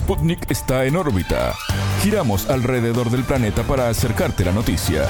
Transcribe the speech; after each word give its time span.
Sputnik 0.00 0.50
está 0.50 0.86
en 0.86 0.96
órbita. 0.96 1.54
Giramos 2.02 2.48
alrededor 2.48 3.10
del 3.10 3.22
planeta 3.22 3.62
para 3.64 3.90
acercarte 3.90 4.46
la 4.46 4.52
noticia. 4.52 5.06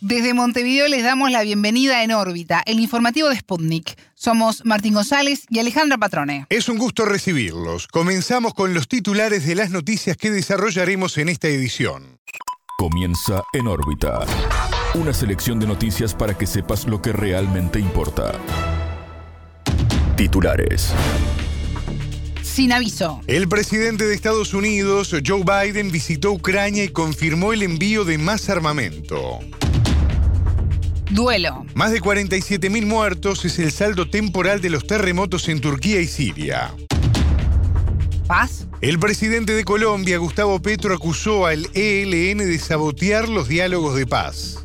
Desde 0.00 0.34
Montevideo 0.34 0.86
les 0.86 1.02
damos 1.02 1.32
la 1.32 1.42
bienvenida 1.42 2.04
en 2.04 2.12
órbita, 2.12 2.62
el 2.64 2.78
informativo 2.78 3.28
de 3.28 3.36
Sputnik. 3.36 3.98
Somos 4.14 4.64
Martín 4.64 4.94
González 4.94 5.46
y 5.50 5.58
Alejandra 5.58 5.98
Patrone. 5.98 6.46
Es 6.48 6.68
un 6.68 6.78
gusto 6.78 7.04
recibirlos. 7.04 7.88
Comenzamos 7.88 8.54
con 8.54 8.72
los 8.72 8.86
titulares 8.86 9.46
de 9.46 9.56
las 9.56 9.70
noticias 9.70 10.16
que 10.16 10.30
desarrollaremos 10.30 11.18
en 11.18 11.28
esta 11.28 11.48
edición. 11.48 12.20
Comienza 12.78 13.42
en 13.52 13.66
órbita. 13.66 14.20
Una 14.94 15.12
selección 15.12 15.58
de 15.58 15.66
noticias 15.66 16.14
para 16.14 16.38
que 16.38 16.46
sepas 16.46 16.86
lo 16.86 17.02
que 17.02 17.12
realmente 17.12 17.80
importa. 17.80 18.32
Titulares. 20.16 20.94
Sin 22.52 22.70
aviso. 22.70 23.18
El 23.28 23.48
presidente 23.48 24.04
de 24.04 24.14
Estados 24.14 24.52
Unidos, 24.52 25.16
Joe 25.26 25.42
Biden, 25.42 25.90
visitó 25.90 26.32
Ucrania 26.32 26.84
y 26.84 26.88
confirmó 26.88 27.54
el 27.54 27.62
envío 27.62 28.04
de 28.04 28.18
más 28.18 28.50
armamento. 28.50 29.38
Duelo. 31.10 31.64
Más 31.74 31.92
de 31.92 32.02
47.000 32.02 32.84
muertos 32.84 33.46
es 33.46 33.58
el 33.58 33.72
saldo 33.72 34.10
temporal 34.10 34.60
de 34.60 34.68
los 34.68 34.86
terremotos 34.86 35.48
en 35.48 35.62
Turquía 35.62 36.02
y 36.02 36.06
Siria. 36.06 36.74
Paz. 38.26 38.66
El 38.82 38.98
presidente 38.98 39.54
de 39.54 39.64
Colombia, 39.64 40.18
Gustavo 40.18 40.60
Petro, 40.60 40.94
acusó 40.94 41.46
al 41.46 41.70
ELN 41.72 42.36
de 42.36 42.58
sabotear 42.58 43.30
los 43.30 43.48
diálogos 43.48 43.96
de 43.96 44.06
paz. 44.06 44.62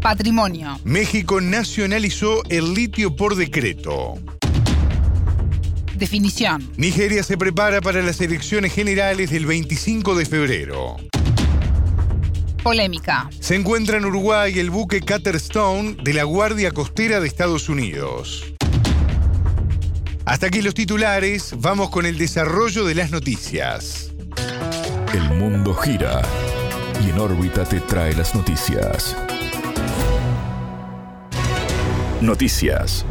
Patrimonio. 0.00 0.80
México 0.82 1.40
nacionalizó 1.40 2.42
el 2.48 2.74
litio 2.74 3.14
por 3.14 3.36
decreto. 3.36 4.18
Definición. 5.96 6.70
Nigeria 6.76 7.22
se 7.22 7.36
prepara 7.38 7.80
para 7.80 8.02
las 8.02 8.20
elecciones 8.20 8.72
generales 8.72 9.30
del 9.30 9.46
25 9.46 10.14
de 10.14 10.26
febrero. 10.26 10.96
Polémica. 12.62 13.28
Se 13.40 13.54
encuentra 13.54 13.98
en 13.98 14.06
Uruguay 14.06 14.58
el 14.58 14.70
buque 14.70 15.00
Cutter 15.00 15.36
Stone 15.36 15.96
de 16.02 16.14
la 16.14 16.24
Guardia 16.24 16.70
Costera 16.70 17.20
de 17.20 17.28
Estados 17.28 17.68
Unidos. 17.68 18.54
Hasta 20.24 20.46
aquí 20.46 20.62
los 20.62 20.72
titulares, 20.72 21.54
vamos 21.58 21.90
con 21.90 22.06
el 22.06 22.16
desarrollo 22.16 22.86
de 22.86 22.94
las 22.94 23.10
noticias. 23.10 24.10
El 25.12 25.28
mundo 25.34 25.74
gira 25.74 26.22
y 27.04 27.10
en 27.10 27.18
órbita 27.18 27.64
te 27.64 27.80
trae 27.80 28.14
las 28.14 28.34
noticias. 28.34 29.14
Noticias. 32.22 33.04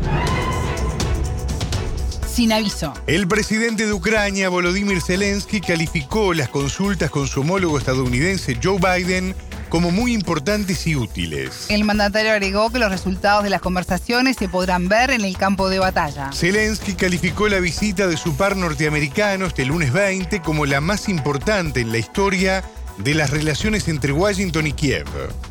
Sin 2.33 2.51
aviso. 2.51 2.95
El 3.05 3.27
presidente 3.27 3.85
de 3.85 3.93
Ucrania, 3.93 4.49
Volodymyr 4.49 5.03
Zelensky, 5.03 5.61
calificó 5.61 6.33
las 6.33 6.49
consultas 6.49 7.11
con 7.11 7.27
su 7.27 7.41
homólogo 7.41 7.77
estadounidense 7.77 8.57
Joe 8.61 8.79
Biden 8.79 9.35
como 9.69 9.91
muy 9.91 10.13
importantes 10.13 10.87
y 10.87 10.95
útiles. 10.95 11.67
El 11.69 11.83
mandatario 11.83 12.31
agregó 12.31 12.71
que 12.71 12.79
los 12.79 12.91
resultados 12.91 13.43
de 13.43 13.51
las 13.51 13.61
conversaciones 13.61 14.37
se 14.37 14.47
podrán 14.47 14.87
ver 14.87 15.11
en 15.11 15.25
el 15.25 15.37
campo 15.37 15.69
de 15.69 15.77
batalla. 15.77 16.31
Zelensky 16.31 16.93
calificó 16.93 17.49
la 17.49 17.59
visita 17.59 18.07
de 18.07 18.17
su 18.17 18.35
par 18.35 18.55
norteamericano 18.55 19.45
este 19.45 19.65
lunes 19.65 19.93
20 19.93 20.41
como 20.41 20.65
la 20.65 20.81
más 20.81 21.09
importante 21.09 21.81
en 21.81 21.91
la 21.91 21.99
historia 21.99 22.63
de 22.97 23.13
las 23.13 23.31
relaciones 23.31 23.87
entre 23.87 24.11
Washington 24.11 24.67
y 24.67 24.73
Kiev. 24.73 25.07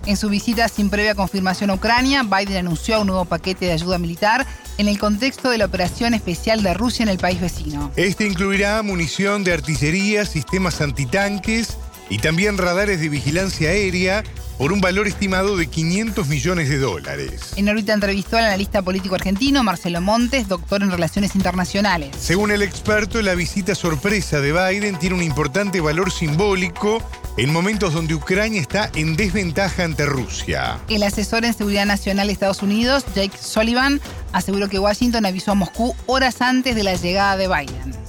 En 0.07 0.17
su 0.17 0.29
visita 0.29 0.69
sin 0.69 0.91
previa 0.91 1.15
confirmación 1.15 1.71
a 1.71 1.75
Ucrania, 1.75 2.23
Biden 2.23 2.57
anunció 2.57 3.01
un 3.01 3.09
nuevo 3.09 3.25
paquete 3.25 3.67
de 3.67 3.73
ayuda 3.73 3.99
militar 3.99 4.47
en 4.79 4.89
el 4.89 4.99
contexto 4.99 5.51
de 5.51 5.59
la 5.59 5.67
operación 5.67 6.15
especial 6.15 6.63
de 6.63 6.75
Rusia 6.75 7.03
en 7.03 7.09
el 7.09 7.19
país 7.19 7.41
vecino. 7.41 7.91
Este 7.97 8.27
incluirá 8.27 8.83
munición 8.83 9.45
de 9.45 9.53
artillería, 9.53 10.25
sistemas 10.25 10.81
antitanques 10.81 11.77
y 12.09 12.19
también 12.19 12.59
radares 12.59 13.01
de 13.01 13.09
vigilancia 13.09 13.71
aérea 13.71 14.23
por 14.59 14.73
un 14.73 14.81
valor 14.81 15.09
estimado 15.09 15.57
de 15.57 15.67
500 15.67 16.29
millones 16.29 16.69
de 16.69 16.79
dólares. 16.79 17.53
En 17.57 17.69
órbita 17.69 17.95
entrevistó 17.95 18.37
al 18.37 18.45
analista 18.45 18.83
político 18.83 19.15
argentino 19.15 19.65
Marcelo 19.65 20.01
Montes, 20.01 20.47
doctor 20.47 20.83
en 20.83 20.91
Relaciones 20.91 21.35
Internacionales. 21.35 22.11
Según 22.19 22.51
el 22.51 22.63
experto, 22.63 23.21
la 23.23 23.35
visita 23.35 23.75
sorpresa 23.75 24.41
de 24.41 24.53
Biden 24.53 24.99
tiene 24.99 25.17
un 25.17 25.23
importante 25.23 25.81
valor 25.81 26.13
simbólico 26.13 27.03
en 27.37 27.53
momentos 27.53 27.95
donde 27.95 28.15
Ucrania 28.15 28.61
está 28.61 28.91
en 28.95 29.17
desventaja 29.17 29.85
ante 29.85 30.05
Rusia. 30.05 30.79
El 30.89 31.03
asesor 31.03 31.45
en 31.45 31.55
seguridad 31.55 31.87
nacional 31.87 32.27
de 32.27 32.33
Estados 32.35 32.63
Unidos, 32.63 33.05
Jake 33.15 33.37
Sullivan, 33.41 34.01
aseguró 34.33 34.69
que 34.69 34.79
Washington 34.79 35.25
avisó 35.25 35.53
a 35.53 35.55
Moscú 35.55 35.95
horas 36.07 36.43
antes 36.43 36.75
de 36.75 36.83
la 36.83 36.95
llegada 36.95 37.37
de 37.37 37.49
Biden. 37.49 38.03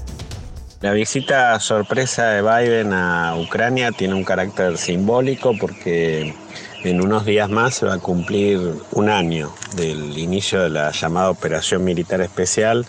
La 0.81 0.91
visita 0.91 1.57
sorpresa 1.61 2.25
de 2.25 2.41
Biden 2.41 2.91
a 2.91 3.37
Ucrania 3.37 3.93
tiene 3.93 4.15
un 4.15 4.25
carácter 4.25 4.77
simbólico 4.77 5.57
porque 5.57 6.35
en 6.83 7.01
unos 7.01 7.25
días 7.25 7.49
más 7.49 7.75
se 7.75 7.85
va 7.85 7.93
a 7.93 7.99
cumplir 7.99 8.59
un 8.91 9.09
año 9.09 9.53
del 9.77 10.17
inicio 10.17 10.61
de 10.61 10.69
la 10.69 10.91
llamada 10.91 11.29
operación 11.29 11.85
militar 11.85 12.19
especial 12.19 12.85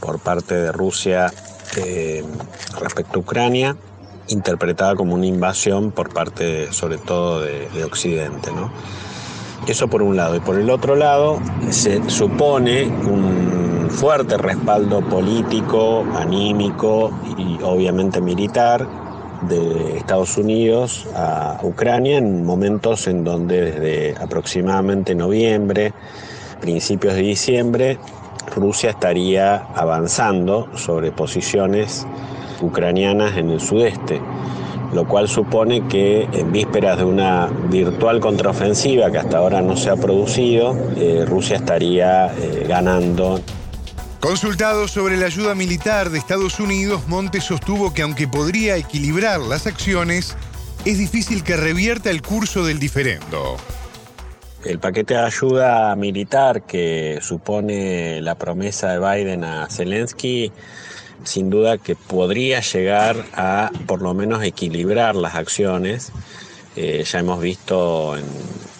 por 0.00 0.18
parte 0.18 0.54
de 0.54 0.72
Rusia 0.72 1.30
eh, 1.76 2.24
respecto 2.80 3.18
a 3.18 3.20
Ucrania, 3.20 3.76
interpretada 4.28 4.94
como 4.94 5.14
una 5.14 5.26
invasión 5.26 5.90
por 5.90 6.12
parte 6.12 6.72
sobre 6.72 6.98
todo 6.98 7.40
de, 7.40 7.68
de 7.70 7.84
Occidente. 7.84 8.50
¿no? 8.52 8.70
Eso 9.66 9.88
por 9.88 10.02
un 10.02 10.16
lado. 10.16 10.36
Y 10.36 10.40
por 10.40 10.58
el 10.58 10.70
otro 10.70 10.94
lado, 10.94 11.40
se 11.70 12.08
supone 12.08 12.84
un 12.86 13.88
fuerte 13.90 14.36
respaldo 14.36 15.00
político, 15.00 16.04
anímico 16.14 17.10
y 17.36 17.62
obviamente 17.62 18.20
militar 18.20 18.86
de 19.42 19.98
Estados 19.98 20.36
Unidos 20.36 21.06
a 21.14 21.58
Ucrania 21.62 22.18
en 22.18 22.44
momentos 22.44 23.06
en 23.06 23.24
donde 23.24 23.72
desde 23.72 24.22
aproximadamente 24.22 25.14
noviembre, 25.14 25.92
principios 26.60 27.14
de 27.14 27.22
diciembre, 27.22 27.98
Rusia 28.54 28.90
estaría 28.90 29.56
avanzando 29.74 30.68
sobre 30.76 31.10
posiciones 31.10 32.06
ucranianas 32.60 33.36
en 33.36 33.50
el 33.50 33.60
sudeste 33.60 34.20
lo 34.92 35.06
cual 35.06 35.28
supone 35.28 35.86
que 35.88 36.22
en 36.32 36.52
vísperas 36.52 36.98
de 36.98 37.04
una 37.04 37.46
virtual 37.46 38.20
contraofensiva 38.20 39.10
que 39.10 39.18
hasta 39.18 39.38
ahora 39.38 39.60
no 39.60 39.76
se 39.76 39.90
ha 39.90 39.96
producido, 39.96 40.76
eh, 40.96 41.24
Rusia 41.26 41.56
estaría 41.56 42.26
eh, 42.36 42.64
ganando. 42.68 43.40
Consultado 44.20 44.88
sobre 44.88 45.16
la 45.16 45.26
ayuda 45.26 45.54
militar 45.54 46.10
de 46.10 46.18
Estados 46.18 46.58
Unidos, 46.58 47.06
Montes 47.08 47.44
sostuvo 47.44 47.92
que 47.92 48.02
aunque 48.02 48.26
podría 48.26 48.76
equilibrar 48.76 49.40
las 49.40 49.66
acciones, 49.66 50.36
es 50.84 50.98
difícil 50.98 51.42
que 51.44 51.56
revierta 51.56 52.10
el 52.10 52.22
curso 52.22 52.64
del 52.64 52.78
diferendo. 52.78 53.56
El 54.64 54.80
paquete 54.80 55.14
de 55.14 55.20
ayuda 55.20 55.94
militar 55.94 56.62
que 56.62 57.18
supone 57.20 58.20
la 58.20 58.34
promesa 58.34 58.92
de 58.92 58.98
Biden 58.98 59.44
a 59.44 59.68
Zelensky 59.68 60.50
sin 61.24 61.50
duda 61.50 61.78
que 61.78 61.96
podría 61.96 62.60
llegar 62.60 63.24
a 63.34 63.70
por 63.86 64.02
lo 64.02 64.14
menos 64.14 64.42
equilibrar 64.42 65.16
las 65.16 65.34
acciones. 65.34 66.12
Eh, 66.76 67.04
ya 67.04 67.18
hemos 67.18 67.40
visto 67.40 68.16
en 68.16 68.24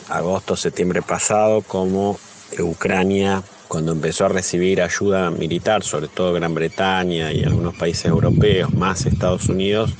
agosto, 0.08 0.56
septiembre 0.56 1.02
pasado 1.02 1.62
cómo 1.62 2.18
Ucrania, 2.58 3.42
cuando 3.68 3.92
empezó 3.92 4.26
a 4.26 4.28
recibir 4.28 4.80
ayuda 4.80 5.30
militar, 5.30 5.82
sobre 5.82 6.08
todo 6.08 6.32
Gran 6.32 6.54
Bretaña 6.54 7.32
y 7.32 7.42
algunos 7.42 7.74
países 7.74 8.06
europeos, 8.06 8.72
más 8.72 9.06
Estados 9.06 9.48
Unidos, 9.48 9.92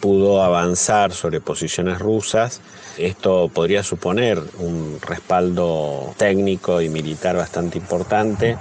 pudo 0.00 0.42
avanzar 0.42 1.12
sobre 1.12 1.40
posiciones 1.40 1.98
rusas. 1.98 2.60
Esto 2.96 3.50
podría 3.52 3.82
suponer 3.82 4.40
un 4.58 4.98
respaldo 5.02 6.14
técnico 6.16 6.80
y 6.80 6.88
militar 6.88 7.36
bastante 7.36 7.76
importante, 7.78 8.56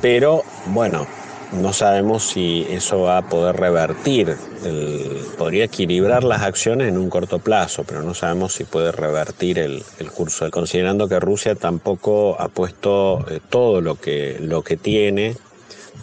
pero 0.00 0.44
bueno, 0.66 1.06
no 1.52 1.72
sabemos 1.72 2.24
si 2.24 2.66
eso 2.70 3.00
va 3.02 3.18
a 3.18 3.28
poder 3.28 3.56
revertir, 3.56 4.36
podría 5.38 5.64
equilibrar 5.64 6.24
las 6.24 6.42
acciones 6.42 6.88
en 6.88 6.98
un 6.98 7.08
corto 7.08 7.38
plazo, 7.38 7.84
pero 7.84 8.02
no 8.02 8.14
sabemos 8.14 8.52
si 8.52 8.64
puede 8.64 8.92
revertir 8.92 9.58
el, 9.58 9.82
curso, 10.14 10.50
considerando 10.50 11.08
que 11.08 11.20
Rusia 11.20 11.54
tampoco 11.54 12.36
ha 12.40 12.48
puesto 12.48 13.24
eh, 13.30 13.40
todo 13.48 13.80
lo 13.80 13.94
que, 13.94 14.38
lo 14.40 14.62
que 14.62 14.76
tiene 14.76 15.36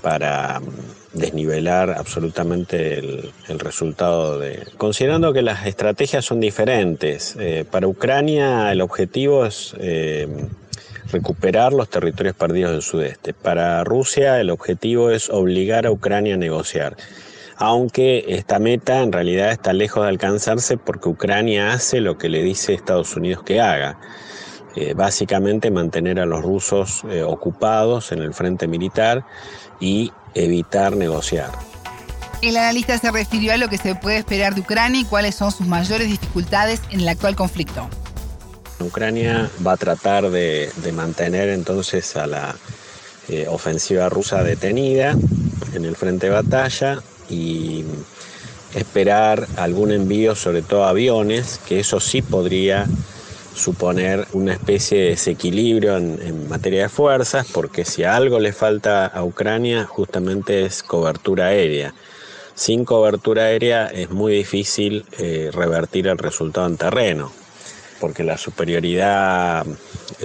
para 0.01 0.59
mm, 0.59 1.19
desnivelar 1.19 1.91
absolutamente 1.91 3.00
el, 3.00 3.59
resultado 3.59 4.39
de... 4.39 4.65
Considerando 4.77 5.33
que 5.33 5.41
las 5.41 5.65
estrategias 5.65 6.24
son 6.24 6.39
diferentes, 6.39 7.36
eh, 7.39 7.65
para 7.69 7.88
Ucrania 7.88 8.71
el 8.71 8.81
objetivo 8.81 9.45
es... 9.45 9.75
Eh, 9.80 10.27
recuperar 11.12 11.74
los 11.74 11.90
territorios 11.90 12.36
perdidos 12.36 12.72
del 12.72 12.81
sudeste. 12.81 13.34
Para 13.34 13.84
Rusia 13.84 14.40
el 14.40 14.50
objetivo 14.50 15.10
es 15.10 15.30
obligar 15.30 15.86
a 15.86 15.92
Ucrania 15.92 16.36
a 16.36 16.38
negociar, 16.38 16.96
aunque 17.57 18.25
esta 18.28 18.60
meta 18.60 19.02
en 19.02 19.12
realidad 19.12 19.52
está 19.52 19.74
lejos 19.74 20.04
de 20.04 20.10
alcanzarse 20.10 20.78
porque 20.78 21.10
Ucrania 21.10 21.74
hace 21.74 22.02
lo 22.02 22.18
que 22.18 22.30
le 22.30 22.44
dice 22.44 22.74
Estados 22.74 23.16
Unidos 23.16 23.44
que 23.44 23.62
haga. 23.62 24.00
Eh, 24.75 24.94
básicamente 24.94 25.72
mantener 25.72 26.19
a 26.19 26.25
los 26.25 26.44
rusos 26.44 27.04
eh, 27.10 27.24
ocupados 27.24 28.12
en 28.12 28.19
el 28.19 28.34
frente 28.34 28.68
militar 28.68 29.25
y 29.80 30.12
evitar 30.34 30.98
negociar. 30.98 31.50
El 32.42 32.58
analista 32.58 32.98
se 32.98 33.10
refirió 33.10 33.54
a 33.54 33.58
lo 33.58 33.69
que 33.69 33.78
se 33.78 33.96
puede 33.96 34.18
esperar 34.18 34.54
de 34.54 34.62
Ucrania 34.62 35.00
y 35.00 35.06
cuáles 35.06 35.36
son 35.36 35.51
sus 35.51 35.66
mayores 35.66 36.10
dificultades 36.10 36.81
en 36.92 37.00
el 37.00 37.08
actual 37.08 37.38
conflicto. 37.38 37.88
Ucrania 38.80 39.50
va 39.66 39.74
a 39.74 39.77
tratar 39.77 40.30
de, 40.30 40.72
mantener 40.94 41.50
entonces 41.50 42.16
a 42.16 42.27
la 42.27 42.56
eh, 43.30 43.48
ofensiva 43.50 44.10
rusa 44.10 44.44
detenida 44.44 45.18
en 45.74 45.86
el 45.86 45.95
frente 45.95 46.27
de 46.27 46.33
batalla 46.33 47.01
y 47.30 47.83
esperar 48.74 49.48
algún 49.56 49.92
envío, 49.92 50.36
sobre 50.36 50.62
todo 50.62 50.83
aviones, 50.83 51.60
que 51.66 51.80
eso 51.80 52.00
sí 52.00 52.22
podría 52.22 52.88
suponer 53.56 54.27
una 54.33 54.54
especie 54.54 55.00
de 55.00 55.10
desequilibrio 55.12 55.98
en, 55.98 56.50
materia 56.50 56.83
de 56.83 56.89
fuerzas, 56.89 57.48
porque 57.54 57.86
si 57.86 58.04
algo 58.04 58.39
le 58.39 58.51
falta 58.51 59.06
a 59.06 59.24
Ucrania 59.24 59.86
justamente 59.86 60.66
es 60.66 60.83
cobertura 60.83 61.48
aérea. 61.48 61.94
Sin 62.54 62.86
cobertura 62.86 63.44
aérea 63.44 63.88
es 63.88 64.10
muy 64.12 64.33
difícil 64.33 65.06
eh, 65.18 65.50
revertir 65.54 66.07
el 66.07 66.18
resultado 66.18 66.68
en 66.68 66.77
terreno, 66.77 67.31
porque 68.00 68.24
la 68.24 68.38
superioridad, 68.38 69.65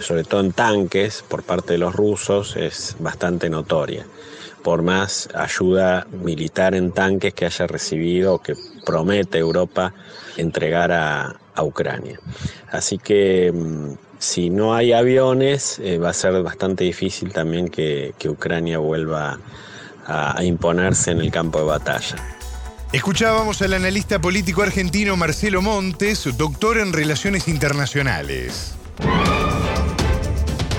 sobre 0.00 0.24
todo 0.24 0.40
en 0.40 0.52
tanques, 0.52 1.24
por 1.28 1.42
parte 1.42 1.74
de 1.74 1.78
los 1.78 1.94
rusos 1.94 2.56
es 2.56 2.96
bastante 2.98 3.48
notoria 3.48 4.06
por 4.62 4.82
más 4.82 5.28
ayuda 5.34 6.06
militar 6.10 6.74
en 6.74 6.92
tanques 6.92 7.34
que 7.34 7.46
haya 7.46 7.66
recibido 7.66 8.34
o 8.34 8.38
que 8.38 8.54
promete 8.84 9.38
Europa 9.38 9.94
entregar 10.36 10.92
a, 10.92 11.36
Ucrania. 11.62 12.18
Así 12.70 12.96
que 12.96 13.52
mm, 13.52 13.90
si 14.18 14.48
no 14.48 14.74
hay 14.74 14.94
aviones, 14.94 15.78
eh, 15.78 15.98
va 15.98 16.08
a 16.08 16.14
ser 16.14 16.42
bastante 16.42 16.84
difícil 16.84 17.34
también 17.34 17.68
que, 17.68 18.14
Ucrania 18.26 18.78
vuelva 18.78 19.38
a 20.06 20.42
imponerse 20.42 21.10
en 21.10 21.20
el 21.20 21.30
campo 21.30 21.58
de 21.58 21.66
batalla. 21.66 22.39
Escuchábamos 22.92 23.62
al 23.62 23.74
analista 23.74 24.20
político 24.20 24.62
argentino 24.62 25.16
Marcelo 25.16 25.62
Montes, 25.62 26.28
doctor 26.36 26.76
en 26.78 26.92
Relaciones 26.92 27.46
Internacionales. 27.46 28.74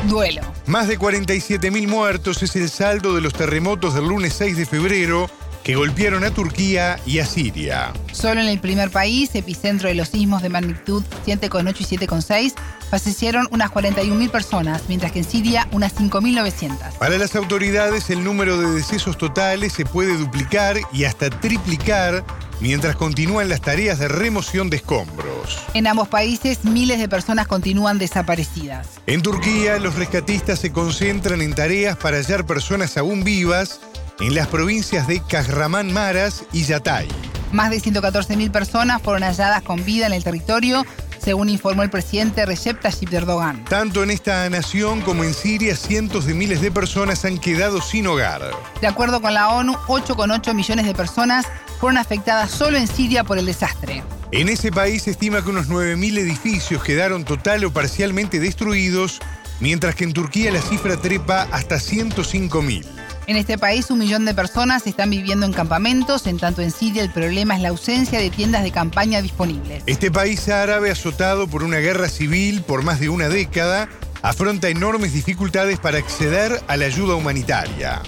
Duelo. 0.09 0.41
Más 0.65 0.89
de 0.89 0.99
47.000 0.99 1.87
muertos 1.87 2.43
es 2.43 2.53
el 2.57 2.69
saldo 2.69 3.15
de 3.15 3.21
los 3.21 3.31
terremotos 3.31 3.93
del 3.93 4.09
lunes 4.09 4.33
6 4.33 4.57
de 4.57 4.65
febrero 4.65 5.29
que 5.63 5.75
golpearon 5.75 6.23
a 6.23 6.31
Turquía 6.31 6.99
y 7.05 7.19
a 7.19 7.25
Siria. 7.25 7.93
Solo 8.11 8.41
en 8.41 8.47
el 8.47 8.59
primer 8.59 8.89
país, 8.89 9.33
epicentro 9.35 9.87
de 9.87 9.95
los 9.95 10.09
sismos 10.09 10.41
de 10.41 10.49
magnitud 10.49 11.03
7,8 11.25 11.75
y 11.79 11.97
7,6, 11.97 12.53
fallecieron 12.89 13.47
unas 13.51 13.71
41.000 13.71 14.29
personas, 14.29 14.83
mientras 14.87 15.11
que 15.11 15.19
en 15.19 15.25
Siria 15.25 15.67
unas 15.71 15.95
5.900. 15.95 16.97
Para 16.97 17.17
las 17.17 17.35
autoridades, 17.35 18.09
el 18.09 18.23
número 18.23 18.57
de 18.57 18.71
decesos 18.71 19.17
totales 19.17 19.73
se 19.73 19.85
puede 19.85 20.17
duplicar 20.17 20.77
y 20.91 21.05
hasta 21.05 21.29
triplicar 21.29 22.23
mientras 22.59 22.95
continúan 22.95 23.49
las 23.49 23.61
tareas 23.61 23.99
de 23.99 24.07
remoción 24.07 24.69
de 24.69 24.77
escombros. 24.77 25.57
En 25.73 25.87
ambos 25.87 26.07
países, 26.07 26.63
miles 26.63 26.99
de 26.99 27.09
personas 27.09 27.47
continúan 27.47 27.97
desaparecidas. 27.97 28.87
En 29.07 29.21
Turquía, 29.21 29.79
los 29.79 29.95
rescatistas 29.95 30.59
se 30.59 30.71
concentran 30.71 31.41
en 31.41 31.53
tareas 31.53 31.97
para 31.97 32.17
hallar 32.17 32.45
personas 32.45 32.97
aún 32.97 33.23
vivas 33.23 33.79
en 34.21 34.35
las 34.35 34.47
provincias 34.47 35.07
de 35.07 35.19
Kahramanmaras 35.19 36.45
y 36.53 36.63
Yatay. 36.63 37.07
Más 37.51 37.69
de 37.71 37.81
114.000 37.81 38.51
personas 38.51 39.01
fueron 39.01 39.23
halladas 39.23 39.63
con 39.63 39.83
vida 39.83 40.05
en 40.05 40.13
el 40.13 40.23
territorio, 40.23 40.85
según 41.19 41.49
informó 41.49 41.83
el 41.83 41.89
presidente 41.89 42.45
Recep 42.45 42.79
Tayyip 42.79 43.13
Erdogan. 43.13 43.65
Tanto 43.65 44.03
en 44.03 44.11
esta 44.11 44.49
nación 44.49 45.01
como 45.01 45.23
en 45.23 45.33
Siria, 45.33 45.75
cientos 45.75 46.25
de 46.25 46.33
miles 46.33 46.61
de 46.61 46.71
personas 46.71 47.25
han 47.25 47.39
quedado 47.39 47.81
sin 47.81 48.07
hogar. 48.07 48.41
De 48.79 48.87
acuerdo 48.87 49.21
con 49.21 49.33
la 49.33 49.49
ONU, 49.49 49.73
8,8 49.87 50.53
millones 50.53 50.85
de 50.85 50.93
personas 50.93 51.45
fueron 51.79 51.97
afectadas 51.97 52.51
solo 52.51 52.77
en 52.77 52.87
Siria 52.87 53.23
por 53.23 53.37
el 53.37 53.45
desastre. 53.45 54.03
En 54.31 54.47
ese 54.47 54.71
país 54.71 55.03
se 55.03 55.11
estima 55.11 55.43
que 55.43 55.49
unos 55.49 55.67
9.000 55.67 56.19
edificios 56.19 56.83
quedaron 56.83 57.25
total 57.25 57.65
o 57.65 57.73
parcialmente 57.73 58.39
destruidos, 58.39 59.19
mientras 59.59 59.95
que 59.95 60.05
en 60.05 60.13
Turquía 60.13 60.51
la 60.51 60.61
cifra 60.61 60.95
trepa 60.95 61.47
hasta 61.51 61.75
105.000. 61.75 62.85
En 63.31 63.37
este 63.37 63.57
país 63.57 63.89
un 63.89 63.99
millón 63.99 64.25
de 64.25 64.33
personas 64.33 64.85
están 64.87 65.09
viviendo 65.09 65.45
en 65.45 65.53
campamentos, 65.53 66.27
en 66.27 66.37
tanto 66.37 66.61
en 66.61 66.69
Siria 66.69 67.01
el 67.01 67.09
problema 67.09 67.55
es 67.55 67.61
la 67.61 67.69
ausencia 67.69 68.19
de 68.19 68.29
tiendas 68.29 68.61
de 68.61 68.71
campaña 68.71 69.21
disponibles. 69.21 69.83
Este 69.85 70.11
país 70.11 70.49
árabe 70.49 70.91
azotado 70.91 71.47
por 71.47 71.63
una 71.63 71.77
guerra 71.77 72.09
civil 72.09 72.61
por 72.61 72.83
más 72.83 72.99
de 72.99 73.07
una 73.07 73.29
década 73.29 73.87
afronta 74.21 74.67
enormes 74.67 75.13
dificultades 75.13 75.79
para 75.79 75.97
acceder 75.97 76.61
a 76.67 76.75
la 76.75 76.87
ayuda 76.87 77.15
humanitaria. 77.15 78.01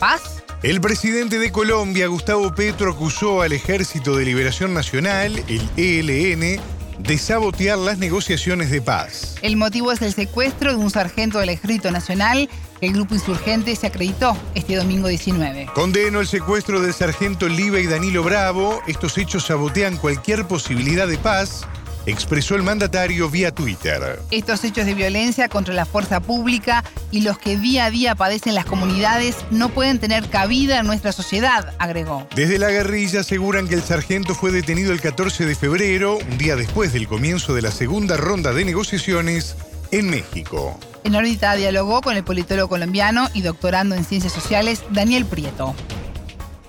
¿Paz? 0.00 0.42
El 0.64 0.80
presidente 0.80 1.38
de 1.38 1.52
Colombia, 1.52 2.08
Gustavo 2.08 2.52
Petro, 2.56 2.90
acusó 2.90 3.42
al 3.42 3.52
Ejército 3.52 4.16
de 4.16 4.24
Liberación 4.24 4.74
Nacional, 4.74 5.44
el 5.46 5.70
ELN, 5.76 6.60
de 6.98 7.18
sabotear 7.18 7.78
las 7.78 7.98
negociaciones 7.98 8.70
de 8.70 8.80
paz. 8.82 9.36
El 9.42 9.56
motivo 9.56 9.92
es 9.92 10.02
el 10.02 10.12
secuestro 10.12 10.72
de 10.72 10.76
un 10.76 10.90
sargento 10.90 11.38
del 11.38 11.50
Ejército 11.50 11.90
Nacional 11.90 12.48
que 12.80 12.86
el 12.86 12.92
grupo 12.92 13.14
insurgente 13.14 13.74
se 13.76 13.86
acreditó 13.86 14.36
este 14.54 14.76
domingo 14.76 15.08
19. 15.08 15.68
Condeno 15.74 16.20
el 16.20 16.26
secuestro 16.26 16.80
del 16.80 16.92
sargento 16.92 17.48
Liva 17.48 17.80
y 17.80 17.86
Danilo 17.86 18.22
Bravo. 18.22 18.82
Estos 18.86 19.18
hechos 19.18 19.46
sabotean 19.46 19.96
cualquier 19.96 20.46
posibilidad 20.46 21.08
de 21.08 21.18
paz 21.18 21.66
expresó 22.06 22.54
el 22.54 22.62
mandatario 22.62 23.30
vía 23.30 23.52
Twitter. 23.52 24.20
Estos 24.30 24.64
hechos 24.64 24.86
de 24.86 24.94
violencia 24.94 25.48
contra 25.48 25.74
la 25.74 25.84
fuerza 25.84 26.20
pública 26.20 26.84
y 27.10 27.22
los 27.22 27.38
que 27.38 27.56
día 27.56 27.86
a 27.86 27.90
día 27.90 28.14
padecen 28.14 28.54
las 28.54 28.64
comunidades 28.64 29.44
no 29.50 29.68
pueden 29.68 29.98
tener 29.98 30.28
cabida 30.28 30.80
en 30.80 30.86
nuestra 30.86 31.12
sociedad, 31.12 31.74
agregó. 31.78 32.26
Desde 32.34 32.58
la 32.58 32.70
guerrilla 32.70 33.20
aseguran 33.20 33.68
que 33.68 33.74
el 33.74 33.82
sargento 33.82 34.34
fue 34.34 34.52
detenido 34.52 34.92
el 34.92 35.00
14 35.00 35.46
de 35.46 35.54
febrero, 35.54 36.18
un 36.18 36.38
día 36.38 36.56
después 36.56 36.92
del 36.92 37.08
comienzo 37.08 37.54
de 37.54 37.62
la 37.62 37.70
segunda 37.70 38.16
ronda 38.16 38.52
de 38.52 38.64
negociaciones 38.64 39.56
en 39.90 40.10
México. 40.10 40.78
En 41.04 41.14
órbita 41.14 41.54
dialogó 41.54 42.02
con 42.02 42.16
el 42.16 42.24
politólogo 42.24 42.68
colombiano 42.68 43.28
y 43.34 43.42
doctorando 43.42 43.94
en 43.94 44.04
ciencias 44.04 44.32
sociales 44.32 44.84
Daniel 44.90 45.24
Prieto. 45.24 45.74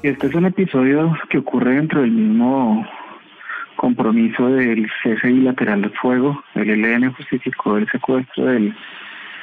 Este 0.01 0.27
es 0.27 0.33
un 0.33 0.45
episodio 0.45 1.13
que 1.29 1.39
ocurre 1.39 1.75
dentro 1.75 2.01
del 2.01 2.11
mismo 2.11 2.85
compromiso 3.79 4.49
del 4.49 4.91
cese 5.01 5.29
bilateral 5.29 5.81
del 5.81 5.91
fuego. 5.91 6.43
El 6.53 6.69
ELN 6.69 7.13
justificó 7.13 7.77
el 7.77 7.87
secuestro 7.89 8.43
del, 8.45 8.75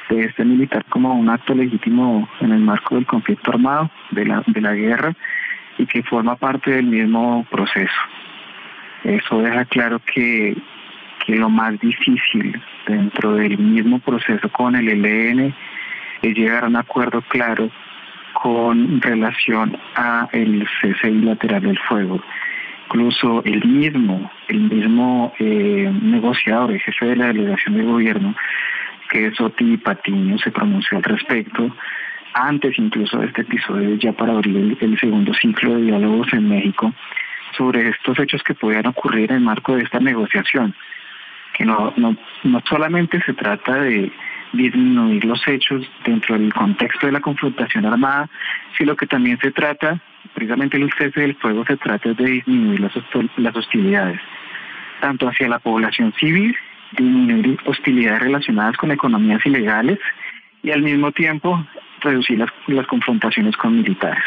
de 0.09 0.25
este 0.25 0.45
militar 0.45 0.85
como 0.89 1.15
un 1.15 1.27
acto 1.27 1.55
legítimo 1.55 2.29
en 2.39 2.51
el 2.51 2.59
marco 2.59 2.95
del 2.95 3.07
conflicto 3.07 3.49
armado, 3.49 3.89
de 4.11 4.25
la, 4.25 4.43
de 4.45 4.61
la 4.61 4.75
guerra, 4.75 5.15
y 5.79 5.87
que 5.87 6.03
forma 6.03 6.35
parte 6.35 6.69
del 6.69 6.85
mismo 6.85 7.47
proceso. 7.49 7.99
Eso 9.03 9.39
deja 9.39 9.65
claro 9.65 9.99
que, 10.05 10.55
que 11.25 11.35
lo 11.35 11.49
más 11.49 11.79
difícil 11.79 12.61
dentro 12.85 13.33
del 13.33 13.57
mismo 13.57 13.97
proceso 13.99 14.49
con 14.49 14.75
el 14.75 14.87
ELN 14.87 15.55
es 16.21 16.37
llegar 16.37 16.63
a 16.63 16.67
un 16.67 16.75
acuerdo 16.75 17.23
claro 17.23 17.71
con 18.33 19.01
relación 19.01 19.75
a 19.95 20.29
el 20.31 20.67
cese 20.79 21.09
bilateral 21.09 21.63
del 21.63 21.79
fuego 21.89 22.21
incluso 22.87 23.43
el 23.43 23.65
mismo, 23.65 24.31
el 24.47 24.61
mismo 24.61 25.33
eh, 25.39 25.91
negociador, 26.01 26.71
el 26.71 26.79
jefe 26.79 27.05
de 27.05 27.15
la 27.17 27.27
delegación 27.27 27.75
de 27.75 27.83
gobierno, 27.83 28.35
que 29.09 29.27
es 29.27 29.39
Oti 29.41 29.77
Patiño, 29.77 30.37
se 30.37 30.51
pronunció 30.51 30.97
al 30.97 31.03
respecto, 31.03 31.75
antes 32.33 32.77
incluso 32.79 33.19
de 33.19 33.27
este 33.27 33.41
episodio, 33.41 33.95
ya 33.95 34.13
para 34.13 34.33
abrir 34.33 34.77
el, 34.79 34.99
segundo 34.99 35.33
ciclo 35.33 35.75
de 35.75 35.81
diálogos 35.83 36.31
en 36.31 36.47
México, 36.47 36.93
sobre 37.57 37.89
estos 37.89 38.17
hechos 38.19 38.41
que 38.43 38.53
podían 38.53 38.87
ocurrir 38.87 39.31
en 39.31 39.37
el 39.37 39.43
marco 39.43 39.75
de 39.75 39.83
esta 39.83 39.99
negociación, 39.99 40.73
que 41.53 41.65
no, 41.65 41.93
no, 41.97 42.15
no 42.43 42.61
solamente 42.69 43.21
se 43.23 43.33
trata 43.33 43.81
de 43.81 44.11
disminuir 44.53 45.25
los 45.25 45.45
hechos 45.47 45.85
dentro 46.05 46.37
del 46.37 46.53
contexto 46.53 47.05
de 47.05 47.11
la 47.11 47.21
confrontación 47.21 47.85
armada, 47.85 48.29
sino 48.77 48.95
que 48.95 49.07
también 49.07 49.37
se 49.39 49.51
trata 49.51 50.01
precisamente 50.37 50.77
el 50.77 50.91
cese 50.93 51.21
del 51.21 51.35
fuego 51.35 51.65
se 51.65 51.77
trata 51.77 52.13
de 52.13 52.23
disminuir 52.23 52.79
las, 52.79 53.55
hostilidades, 53.55 54.21
tanto 55.01 55.27
hacia 55.27 55.47
la 55.47 55.57
población 55.57 56.13
civil, 56.19 56.55
disminuir 56.91 57.57
hostilidades 57.65 58.19
relacionadas 58.21 58.77
con 58.77 58.91
economías 58.91 59.43
ilegales 59.47 59.97
y 60.61 60.69
al 60.69 60.83
mismo 60.83 61.11
tiempo 61.11 61.65
reducir 62.01 62.37
las, 62.37 62.51
las 62.67 62.85
confrontaciones 62.85 63.57
con 63.57 63.77
militares. 63.77 64.23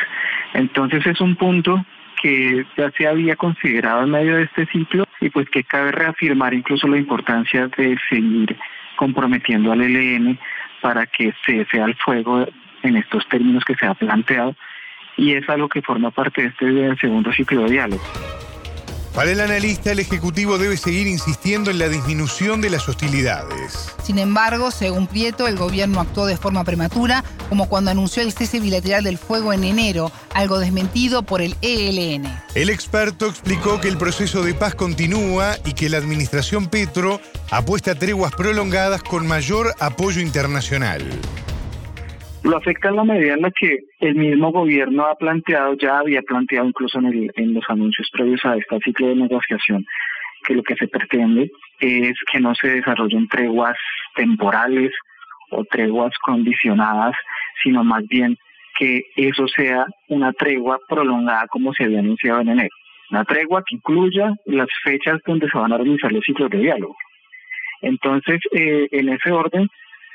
Entonces 0.54 1.06
es 1.06 1.20
un 1.20 1.36
punto 1.36 1.84
que 2.20 2.66
ya 2.76 2.90
se 2.90 3.06
había 3.06 3.36
considerado 3.36 4.02
en 4.02 4.10
medio 4.10 4.36
de 4.36 4.42
este 4.42 4.66
ciclo 4.66 5.04
y 5.20 5.30
pues 5.30 5.48
que 5.48 5.62
cabe 5.62 5.92
reafirmar 5.92 6.54
incluso 6.54 6.88
la 6.88 6.98
importancia 6.98 7.68
de 7.68 7.96
seguir 8.08 8.56
comprometiendo 9.00 9.72
al 9.72 9.80
ELN 9.80 10.38
para 10.82 11.06
que 11.06 11.32
se 11.46 11.64
sea 11.70 11.86
el 11.86 11.94
fuego 11.94 12.46
en 12.82 12.98
estos 12.98 13.26
términos 13.30 13.64
que 13.64 13.74
se 13.74 13.86
ha 13.86 13.94
planteado 13.94 14.54
y 15.16 15.32
es 15.32 15.48
algo 15.48 15.70
que 15.70 15.80
forma 15.80 16.10
parte 16.10 16.42
de 16.42 16.48
este 16.48 16.96
segundo 17.00 17.32
ciclo 17.32 17.62
de 17.62 17.70
diálogo. 17.70 18.02
Para 19.14 19.32
el 19.32 19.40
analista, 19.40 19.90
el 19.90 19.98
Ejecutivo 19.98 20.56
debe 20.56 20.76
seguir 20.76 21.08
insistiendo 21.08 21.70
en 21.72 21.80
la 21.80 21.88
disminución 21.88 22.60
de 22.60 22.70
las 22.70 22.88
hostilidades. 22.88 23.90
Sin 24.04 24.20
embargo, 24.20 24.70
según 24.70 25.08
Prieto, 25.08 25.48
el 25.48 25.56
gobierno 25.56 26.00
actuó 26.00 26.26
de 26.26 26.36
forma 26.36 26.62
prematura, 26.62 27.24
como 27.48 27.68
cuando 27.68 27.90
anunció 27.90 28.22
el 28.22 28.32
cese 28.32 28.60
bilateral 28.60 29.02
del 29.02 29.18
fuego 29.18 29.52
en 29.52 29.64
enero, 29.64 30.12
algo 30.32 30.60
desmentido 30.60 31.24
por 31.24 31.42
el 31.42 31.56
ELN. 31.60 32.24
El 32.54 32.70
experto 32.70 33.26
explicó 33.26 33.80
que 33.80 33.88
el 33.88 33.98
proceso 33.98 34.44
de 34.44 34.54
paz 34.54 34.76
continúa 34.76 35.56
y 35.64 35.72
que 35.72 35.88
la 35.88 35.98
administración 35.98 36.68
Petro 36.68 37.20
apuesta 37.50 37.92
a 37.92 37.94
treguas 37.96 38.32
prolongadas 38.32 39.02
con 39.02 39.26
mayor 39.26 39.74
apoyo 39.80 40.20
internacional. 40.20 41.04
Lo 42.42 42.56
afecta 42.56 42.88
en 42.88 42.96
la 42.96 43.04
medida 43.04 43.34
en 43.34 43.42
la 43.42 43.50
que 43.50 43.80
el 44.00 44.14
mismo 44.14 44.50
gobierno 44.50 45.04
ha 45.04 45.14
planteado, 45.14 45.74
ya 45.74 45.98
había 45.98 46.22
planteado 46.22 46.66
incluso 46.66 46.98
en, 46.98 47.30
en 47.36 47.54
los 47.54 47.64
anuncios 47.68 48.08
previos 48.12 48.44
a 48.44 48.56
este 48.56 48.78
ciclo 48.80 49.08
de 49.08 49.16
negociación, 49.16 49.84
que 50.46 50.54
lo 50.54 50.62
que 50.62 50.74
se 50.76 50.88
pretende 50.88 51.50
es 51.80 52.14
que 52.32 52.40
no 52.40 52.54
se 52.54 52.68
desarrollen 52.68 53.28
treguas 53.28 53.76
temporales 54.14 54.90
o 55.50 55.64
treguas 55.64 56.12
condicionadas, 56.22 57.14
sino 57.62 57.84
más 57.84 58.06
bien 58.08 58.38
que 58.78 59.02
eso 59.16 59.46
sea 59.48 59.84
una 60.08 60.32
tregua 60.32 60.78
prolongada 60.88 61.46
como 61.48 61.74
se 61.74 61.84
había 61.84 61.98
anunciado 61.98 62.40
en 62.40 62.48
enero. 62.48 62.74
Una 63.10 63.24
tregua 63.24 63.62
que 63.66 63.76
incluya 63.76 64.32
las 64.46 64.68
fechas 64.82 65.20
donde 65.26 65.48
se 65.50 65.58
van 65.58 65.72
a 65.72 65.76
realizar 65.76 66.10
los 66.12 66.24
ciclos 66.24 66.48
de 66.50 66.58
diálogo. 66.58 66.96
Entonces, 67.82 68.40
eh, 68.52 68.88
en 68.92 69.08
ese 69.10 69.32
orden, 69.32 69.68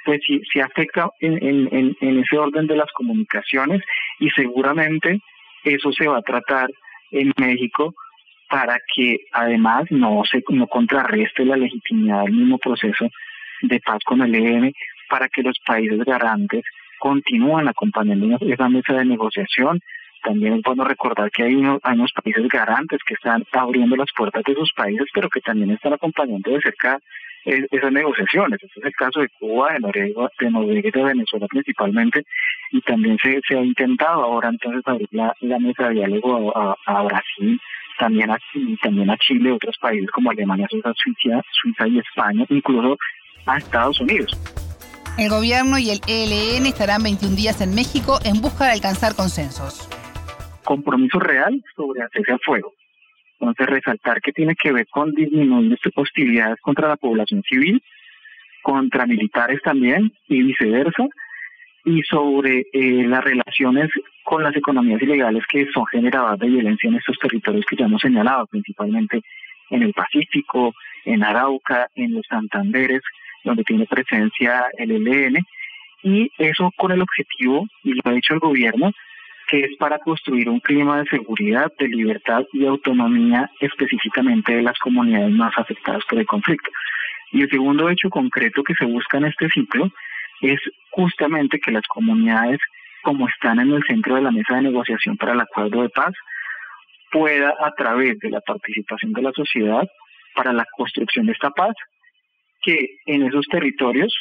pues 0.05 0.21
sí, 0.25 0.39
sí 0.51 0.59
afecta 0.59 1.09
en, 1.19 1.67
en, 1.99 2.19
ese 2.19 2.37
orden 2.37 2.67
de 2.67 2.77
las 2.77 2.91
comunicaciones 2.93 3.81
y 4.19 4.29
seguramente 4.29 5.19
eso 5.63 5.91
se 5.91 6.07
va 6.07 6.19
a 6.19 6.21
tratar 6.21 6.69
en 7.11 7.33
México 7.37 7.93
para 8.49 8.77
que 8.93 9.17
además 9.33 9.85
no 9.89 10.21
se 10.29 10.43
no 10.49 10.67
contrarreste 10.67 11.43
la 11.43 11.57
legitimidad 11.57 12.23
del 12.23 12.33
mismo 12.33 12.57
proceso 12.59 13.09
de 13.61 13.79
paz 13.79 13.99
con 14.05 14.21
el 14.21 14.35
EM 14.35 14.71
para 15.09 15.27
que 15.27 15.41
los 15.41 15.57
países 15.65 15.99
garantes 16.05 16.63
continúen 16.99 17.67
acompañando 17.67 18.37
esa 18.41 18.69
mesa 18.69 18.93
de 18.93 19.05
negociación. 19.05 19.79
También 20.23 20.53
es 20.53 20.61
bueno 20.61 20.83
recordar 20.83 21.29
que 21.31 21.43
hay 21.43 21.55
unos, 21.55 21.79
hay 21.83 21.95
unos 21.95 22.11
países 22.13 22.47
garantes 22.47 22.99
que 23.05 23.13
están 23.15 23.43
abriendo 23.51 23.95
las 23.95 24.11
puertas 24.15 24.43
de 24.43 24.55
sus 24.55 24.71
países, 24.73 25.07
pero 25.13 25.29
que 25.29 25.41
también 25.41 25.71
están 25.71 25.93
acompañando 25.93 26.51
de 26.51 26.61
cerca 26.61 26.99
esas 27.45 27.91
negociaciones. 27.91 28.61
Este 28.61 28.79
es 28.79 28.85
el 28.85 28.93
caso 28.93 29.19
de 29.21 29.29
Cuba, 29.39 29.73
de 29.73 29.79
Noruega, 29.79 30.29
de 30.39 30.51
Noruega 30.51 30.89
de 30.93 31.03
Venezuela 31.03 31.47
principalmente, 31.47 32.25
y 32.71 32.81
también 32.81 33.17
se, 33.21 33.39
se 33.47 33.57
ha 33.57 33.63
intentado 33.63 34.23
ahora 34.23 34.49
entonces 34.49 34.81
abrir 34.85 35.07
la, 35.11 35.33
la 35.41 35.59
mesa 35.59 35.87
de 35.89 35.95
diálogo 35.95 36.55
a, 36.57 36.75
a, 36.85 37.03
Brasil, 37.03 37.59
también 37.99 38.31
a, 38.31 38.37
también 38.81 39.09
a 39.09 39.17
Chile, 39.17 39.51
otros 39.51 39.75
países 39.79 40.09
como 40.11 40.31
Alemania, 40.31 40.67
Suiza, 40.69 40.91
Suiza 41.61 41.87
y 41.87 41.99
España, 41.99 42.45
incluso 42.49 42.97
a 43.45 43.57
Estados 43.57 43.99
Unidos. 44.01 44.31
El 45.17 45.29
gobierno 45.29 45.77
y 45.77 45.91
el 45.91 46.01
ELN 46.07 46.65
estarán 46.65 47.03
21 47.03 47.35
días 47.35 47.61
en 47.61 47.73
México 47.73 48.19
en 48.25 48.41
busca 48.41 48.65
de 48.65 48.71
alcanzar 48.71 49.15
consensos. 49.15 49.87
Compromiso 50.65 51.19
real 51.19 51.63
sobre 51.75 52.01
hacerse 52.01 52.33
a 52.33 52.37
fuego 52.39 52.73
entonces, 53.39 53.67
resaltar 53.67 54.21
que 54.21 54.31
tiene 54.31 54.55
que 54.55 54.71
ver 54.71 54.87
con 54.87 55.11
disminuir 55.11 55.77
hostilidades 55.95 56.59
contra 56.61 56.87
la 56.87 56.95
población 56.95 57.43
civil, 57.43 57.81
contra 58.61 59.05
militares 59.05 59.61
también 59.63 60.11
y 60.27 60.41
viceversa, 60.43 61.05
y 61.85 62.01
sobre 62.01 62.65
eh, 62.73 63.05
las 63.07 63.23
relaciones 63.23 63.89
con 64.23 64.41
las 64.41 64.55
economías 64.55 65.01
ilegales 65.01 65.43
que 65.47 65.67
son 65.71 65.85
generadas 65.85 66.39
de 66.39 66.47
violencia 66.47 66.89
en 66.89 66.95
estos 66.95 67.17
territorios 67.19 67.65
que 67.65 67.75
ya 67.75 67.85
hemos 67.85 68.01
señalado, 68.01 68.47
principalmente 68.47 69.21
en 69.69 69.83
el 69.83 69.93
Pacífico, 69.93 70.73
en 71.05 71.23
Arauca, 71.23 71.87
en 71.95 72.13
los 72.13 72.25
Santanderes, 72.27 73.01
donde 73.43 73.63
tiene 73.63 73.85
presencia 73.85 74.65
el 74.77 74.91
ELN, 74.91 75.37
y 76.01 76.31
eso 76.37 76.71
con 76.75 76.91
el 76.91 77.01
objetivo, 77.01 77.67
y 77.83 77.93
lo 77.93 78.01
ha 78.05 78.13
dicho 78.13 78.33
el 78.33 78.39
gobierno, 78.39 78.91
que 79.47 79.61
es 79.61 79.77
para 79.77 79.99
construir 79.99 80.49
un 80.49 80.59
clima 80.59 80.99
de 80.99 81.05
seguridad, 81.05 81.71
de 81.77 81.87
libertad 81.87 82.43
y 82.53 82.65
autonomía 82.65 83.49
específicamente 83.59 84.55
de 84.55 84.61
las 84.63 84.77
comunidades 84.79 85.31
más 85.31 85.53
afectadas 85.57 86.03
por 86.09 86.19
el 86.19 86.25
conflicto. 86.25 86.71
Y 87.31 87.41
el 87.41 87.49
segundo 87.49 87.89
hecho 87.89 88.09
concreto 88.09 88.63
que 88.63 88.75
se 88.75 88.85
busca 88.85 89.17
en 89.17 89.25
este 89.25 89.49
ciclo 89.49 89.91
es 90.41 90.59
justamente 90.91 91.59
que 91.59 91.71
las 91.71 91.85
comunidades, 91.87 92.59
como 93.03 93.27
están 93.27 93.59
en 93.59 93.71
el 93.71 93.83
centro 93.83 94.15
de 94.15 94.21
la 94.21 94.31
mesa 94.31 94.55
de 94.55 94.63
negociación 94.63 95.17
para 95.17 95.33
el 95.33 95.41
acuerdo 95.41 95.81
de 95.81 95.89
paz, 95.89 96.13
pueda 97.11 97.53
a 97.59 97.71
través 97.71 98.17
de 98.19 98.29
la 98.29 98.41
participación 98.41 99.13
de 99.13 99.21
la 99.21 99.31
sociedad 99.31 99.87
para 100.33 100.53
la 100.53 100.65
construcción 100.75 101.25
de 101.27 101.31
esta 101.33 101.49
paz, 101.51 101.75
que 102.61 102.97
en 103.05 103.23
esos 103.23 103.45
territorios 103.47 104.13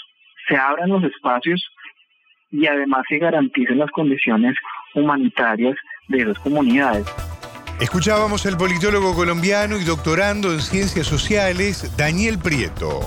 se 0.47 0.57
abran 0.57 0.91
los 0.91 1.03
espacios 1.05 1.67
y 2.55 2.67
además 2.67 3.05
se 3.09 3.19
garanticen 3.19 3.79
las 3.79 3.91
condiciones 3.91 4.55
humanitarias 4.95 5.75
de 6.09 6.19
esas 6.19 6.39
comunidades. 6.39 7.07
Escuchábamos 7.81 8.47
al 8.47 8.57
politólogo 8.57 9.17
colombiano 9.17 9.77
y 9.77 9.83
doctorando 9.85 10.53
en 10.53 10.61
ciencias 10.61 11.09
sociales, 11.09 11.93
Daniel 11.97 12.39
Prieto. 12.39 13.01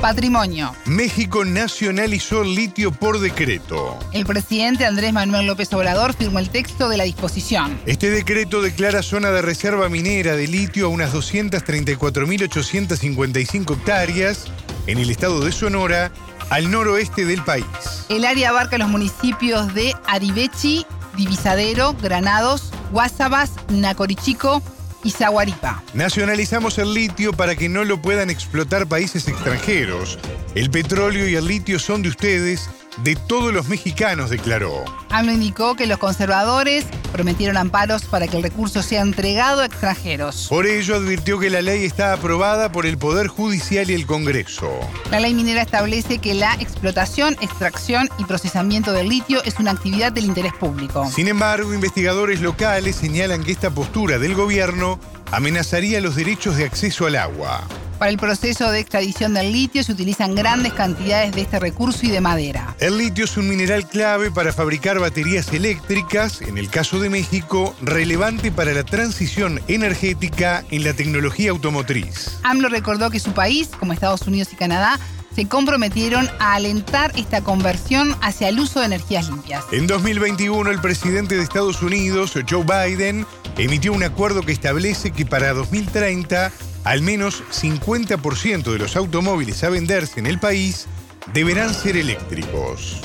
Patrimonio. 0.00 0.72
México 0.86 1.44
nacionalizó 1.44 2.40
el 2.42 2.54
litio 2.54 2.92
por 2.92 3.18
decreto. 3.18 3.98
El 4.12 4.24
presidente 4.24 4.86
Andrés 4.86 5.12
Manuel 5.12 5.46
López 5.46 5.70
Obrador 5.74 6.14
firmó 6.14 6.38
el 6.38 6.48
texto 6.48 6.88
de 6.88 6.96
la 6.96 7.04
disposición. 7.04 7.78
Este 7.86 8.08
decreto 8.10 8.62
declara 8.62 9.02
zona 9.02 9.30
de 9.30 9.42
reserva 9.42 9.90
minera 9.90 10.36
de 10.36 10.46
litio 10.46 10.86
a 10.86 10.88
unas 10.88 11.14
234.855 11.14 13.76
hectáreas 13.76 14.50
en 14.86 14.98
el 14.98 15.10
estado 15.10 15.44
de 15.44 15.52
Sonora 15.52 16.10
al 16.50 16.70
noroeste 16.70 17.24
del 17.24 17.42
país. 17.42 17.66
El 18.08 18.24
área 18.24 18.50
abarca 18.50 18.78
los 18.78 18.88
municipios 18.88 19.74
de 19.74 19.94
Aribechi, 20.06 20.86
Divisadero, 21.16 21.94
Granados, 22.00 22.72
Guasabas, 22.92 23.52
Nacorichico 23.68 24.62
y 25.02 25.10
Zaguaripa. 25.10 25.82
Nacionalizamos 25.94 26.78
el 26.78 26.94
litio 26.94 27.32
para 27.32 27.56
que 27.56 27.68
no 27.68 27.84
lo 27.84 28.00
puedan 28.00 28.30
explotar 28.30 28.86
países 28.86 29.28
extranjeros. 29.28 30.18
El 30.54 30.70
petróleo 30.70 31.28
y 31.28 31.36
el 31.36 31.46
litio 31.46 31.78
son 31.78 32.02
de 32.02 32.08
ustedes 32.08 32.68
de 33.02 33.16
todos 33.16 33.52
los 33.52 33.68
mexicanos, 33.68 34.30
declaró. 34.30 34.84
AMLO 35.10 35.32
indicó 35.32 35.76
que 35.76 35.86
los 35.86 35.98
conservadores 35.98 36.84
prometieron 37.12 37.56
amparos 37.56 38.04
para 38.04 38.26
que 38.28 38.36
el 38.36 38.42
recurso 38.42 38.82
sea 38.82 39.02
entregado 39.02 39.62
a 39.62 39.66
extranjeros. 39.66 40.46
Por 40.48 40.66
ello 40.66 40.96
advirtió 40.96 41.38
que 41.38 41.50
la 41.50 41.62
ley 41.62 41.84
está 41.84 42.12
aprobada 42.12 42.72
por 42.72 42.86
el 42.86 42.98
Poder 42.98 43.28
Judicial 43.28 43.90
y 43.90 43.94
el 43.94 44.06
Congreso. 44.06 44.70
La 45.10 45.20
ley 45.20 45.34
minera 45.34 45.62
establece 45.62 46.18
que 46.18 46.34
la 46.34 46.54
explotación, 46.54 47.36
extracción 47.40 48.08
y 48.18 48.24
procesamiento 48.24 48.92
del 48.92 49.08
litio 49.08 49.42
es 49.44 49.58
una 49.58 49.70
actividad 49.70 50.12
del 50.12 50.24
interés 50.24 50.52
público. 50.54 51.08
Sin 51.10 51.28
embargo, 51.28 51.72
investigadores 51.72 52.40
locales 52.40 52.96
señalan 52.96 53.44
que 53.44 53.52
esta 53.52 53.70
postura 53.70 54.18
del 54.18 54.34
gobierno 54.34 54.98
amenazaría 55.32 56.00
los 56.00 56.16
derechos 56.16 56.56
de 56.56 56.64
acceso 56.64 57.06
al 57.06 57.16
agua. 57.16 57.66
Para 57.98 58.10
el 58.10 58.18
proceso 58.18 58.70
de 58.70 58.80
extradición 58.80 59.32
del 59.32 59.52
litio 59.52 59.82
se 59.82 59.92
utilizan 59.92 60.34
grandes 60.34 60.74
cantidades 60.74 61.32
de 61.32 61.40
este 61.40 61.58
recurso 61.58 62.04
y 62.04 62.10
de 62.10 62.20
madera. 62.20 62.76
El 62.78 62.98
litio 62.98 63.24
es 63.24 63.38
un 63.38 63.48
mineral 63.48 63.88
clave 63.88 64.30
para 64.30 64.52
fabricar 64.52 64.98
baterías 64.98 65.50
eléctricas, 65.54 66.42
en 66.42 66.58
el 66.58 66.68
caso 66.68 67.00
de 67.00 67.08
México, 67.08 67.74
relevante 67.80 68.52
para 68.52 68.74
la 68.74 68.84
transición 68.84 69.62
energética 69.68 70.62
en 70.70 70.84
la 70.84 70.92
tecnología 70.92 71.52
automotriz. 71.52 72.38
AMLO 72.42 72.68
recordó 72.68 73.08
que 73.08 73.18
su 73.18 73.32
país, 73.32 73.70
como 73.78 73.94
Estados 73.94 74.22
Unidos 74.22 74.52
y 74.52 74.56
Canadá, 74.56 75.00
se 75.34 75.46
comprometieron 75.48 76.28
a 76.38 76.54
alentar 76.54 77.12
esta 77.16 77.42
conversión 77.42 78.14
hacia 78.20 78.48
el 78.48 78.58
uso 78.58 78.80
de 78.80 78.86
energías 78.86 79.28
limpias. 79.28 79.64
En 79.70 79.86
2021, 79.86 80.70
el 80.70 80.80
presidente 80.80 81.36
de 81.36 81.42
Estados 81.42 81.82
Unidos, 81.82 82.32
Joe 82.48 82.64
Biden, 82.64 83.26
emitió 83.58 83.92
un 83.92 84.02
acuerdo 84.02 84.42
que 84.42 84.52
establece 84.52 85.12
que 85.12 85.26
para 85.26 85.52
2030 85.52 86.52
al 86.86 87.02
menos 87.02 87.42
50% 87.50 88.72
de 88.72 88.78
los 88.78 88.94
automóviles 88.94 89.64
a 89.64 89.70
venderse 89.70 90.20
en 90.20 90.26
el 90.26 90.38
país 90.38 90.86
deberán 91.32 91.74
ser 91.74 91.96
eléctricos. 91.96 93.00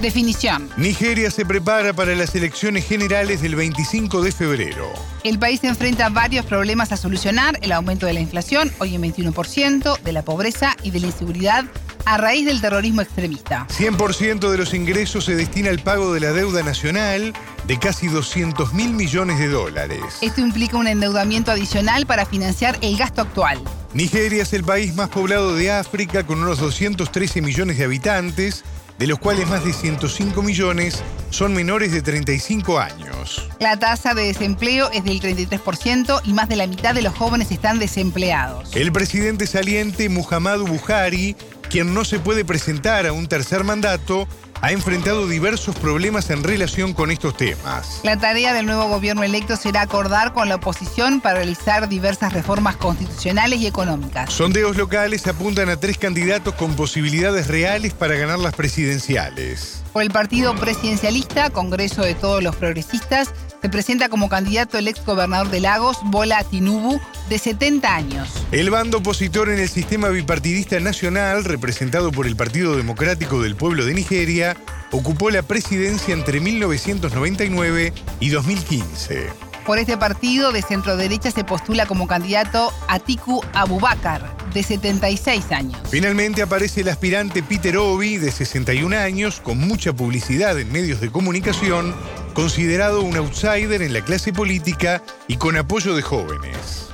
Definición. 0.00 0.70
Nigeria 0.76 1.28
se 1.32 1.44
prepara 1.44 1.92
para 1.92 2.14
las 2.14 2.36
elecciones 2.36 2.86
generales 2.86 3.42
del 3.42 3.56
25 3.56 4.22
de 4.22 4.30
febrero. 4.30 4.92
El 5.24 5.40
país 5.40 5.62
enfrenta 5.64 6.08
varios 6.08 6.46
problemas 6.46 6.92
a 6.92 6.96
solucionar, 6.96 7.58
el 7.62 7.72
aumento 7.72 8.06
de 8.06 8.12
la 8.12 8.20
inflación, 8.20 8.70
hoy 8.78 8.94
en 8.94 9.02
21%, 9.02 10.00
de 10.00 10.12
la 10.12 10.22
pobreza 10.22 10.76
y 10.84 10.92
de 10.92 11.00
la 11.00 11.06
inseguridad 11.08 11.64
a 12.04 12.18
raíz 12.18 12.46
del 12.46 12.60
terrorismo 12.60 13.02
extremista. 13.02 13.66
100% 13.68 14.50
de 14.50 14.58
los 14.58 14.74
ingresos 14.74 15.24
se 15.24 15.36
destina 15.36 15.70
al 15.70 15.78
pago 15.78 16.12
de 16.12 16.20
la 16.20 16.32
deuda 16.32 16.62
nacional 16.62 17.32
de 17.66 17.78
casi 17.78 18.08
200 18.08 18.72
mil 18.72 18.92
millones 18.92 19.38
de 19.38 19.48
dólares. 19.48 20.02
Esto 20.20 20.40
implica 20.40 20.76
un 20.76 20.88
endeudamiento 20.88 21.50
adicional 21.50 22.06
para 22.06 22.26
financiar 22.26 22.78
el 22.80 22.96
gasto 22.96 23.22
actual. 23.22 23.62
Nigeria 23.94 24.42
es 24.42 24.52
el 24.52 24.64
país 24.64 24.94
más 24.94 25.08
poblado 25.08 25.54
de 25.54 25.70
África 25.70 26.24
con 26.24 26.42
unos 26.42 26.58
213 26.58 27.42
millones 27.42 27.78
de 27.78 27.84
habitantes 27.84 28.64
de 28.98 29.06
los 29.06 29.18
cuales 29.18 29.48
más 29.48 29.64
de 29.64 29.72
105 29.72 30.42
millones 30.42 31.02
son 31.30 31.54
menores 31.54 31.92
de 31.92 32.02
35 32.02 32.78
años. 32.78 33.48
La 33.58 33.76
tasa 33.76 34.14
de 34.14 34.26
desempleo 34.26 34.90
es 34.92 35.02
del 35.02 35.20
33% 35.20 36.20
y 36.24 36.32
más 36.32 36.48
de 36.48 36.54
la 36.56 36.66
mitad 36.66 36.94
de 36.94 37.02
los 37.02 37.12
jóvenes 37.12 37.50
están 37.50 37.78
desempleados. 37.78 38.76
El 38.76 38.92
presidente 38.92 39.46
saliente 39.46 40.08
Muhammadu 40.08 40.66
Buhari, 40.66 41.36
quien 41.72 41.94
no 41.94 42.04
se 42.04 42.18
puede 42.18 42.44
presentar 42.44 43.06
a 43.06 43.14
un 43.14 43.28
tercer 43.28 43.64
mandato, 43.64 44.28
ha 44.60 44.72
enfrentado 44.72 45.26
diversos 45.26 45.74
problemas 45.74 46.28
en 46.28 46.44
relación 46.44 46.92
con 46.92 47.10
estos 47.10 47.34
temas. 47.34 48.00
La 48.04 48.18
tarea 48.18 48.52
del 48.52 48.66
nuevo 48.66 48.88
gobierno 48.88 49.22
electo 49.22 49.56
será 49.56 49.80
acordar 49.80 50.34
con 50.34 50.50
la 50.50 50.56
oposición 50.56 51.22
para 51.22 51.36
realizar 51.36 51.88
diversas 51.88 52.34
reformas 52.34 52.76
constitucionales 52.76 53.58
y 53.60 53.66
económicas. 53.66 54.30
Sondeos 54.30 54.76
locales 54.76 55.26
apuntan 55.26 55.70
a 55.70 55.80
tres 55.80 55.96
candidatos 55.96 56.54
con 56.56 56.76
posibilidades 56.76 57.48
reales 57.48 57.94
para 57.94 58.16
ganar 58.16 58.38
las 58.38 58.54
presidenciales. 58.54 59.82
Por 59.94 60.02
el 60.02 60.10
partido 60.10 60.54
presidencialista, 60.54 61.48
Congreso 61.48 62.02
de 62.02 62.14
Todos 62.14 62.42
los 62.42 62.54
Progresistas, 62.54 63.30
se 63.62 63.68
presenta 63.68 64.08
como 64.08 64.28
candidato 64.28 64.76
el 64.76 64.88
ex 64.88 65.04
gobernador 65.06 65.48
de 65.48 65.60
Lagos, 65.60 65.98
Bola 66.04 66.42
Tinubu, 66.42 67.00
de 67.28 67.38
70 67.38 67.94
años. 67.94 68.28
El 68.50 68.70
bando 68.70 68.98
opositor 68.98 69.48
en 69.48 69.60
el 69.60 69.68
sistema 69.68 70.08
bipartidista 70.08 70.80
nacional, 70.80 71.44
representado 71.44 72.10
por 72.10 72.26
el 72.26 72.34
Partido 72.34 72.76
Democrático 72.76 73.40
del 73.40 73.54
Pueblo 73.54 73.84
de 73.84 73.94
Nigeria, 73.94 74.56
ocupó 74.90 75.30
la 75.30 75.42
presidencia 75.42 76.12
entre 76.12 76.40
1999 76.40 77.92
y 78.18 78.28
2015. 78.30 79.51
Por 79.66 79.78
este 79.78 79.96
partido 79.96 80.50
de 80.50 80.60
centro 80.60 80.96
derecha 80.96 81.30
se 81.30 81.44
postula 81.44 81.86
como 81.86 82.08
candidato 82.08 82.72
Atiku 82.88 83.42
Abubakar, 83.54 84.36
de 84.52 84.62
76 84.62 85.52
años. 85.52 85.80
Finalmente 85.88 86.42
aparece 86.42 86.80
el 86.80 86.88
aspirante 86.88 87.42
Peter 87.42 87.76
Obi, 87.76 88.16
de 88.16 88.32
61 88.32 88.96
años, 88.96 89.40
con 89.40 89.58
mucha 89.58 89.92
publicidad 89.92 90.58
en 90.58 90.72
medios 90.72 91.00
de 91.00 91.12
comunicación, 91.12 91.94
considerado 92.34 93.02
un 93.02 93.16
outsider 93.16 93.82
en 93.82 93.92
la 93.92 94.04
clase 94.04 94.32
política 94.32 95.02
y 95.28 95.36
con 95.36 95.56
apoyo 95.56 95.94
de 95.94 96.02
jóvenes. 96.02 96.88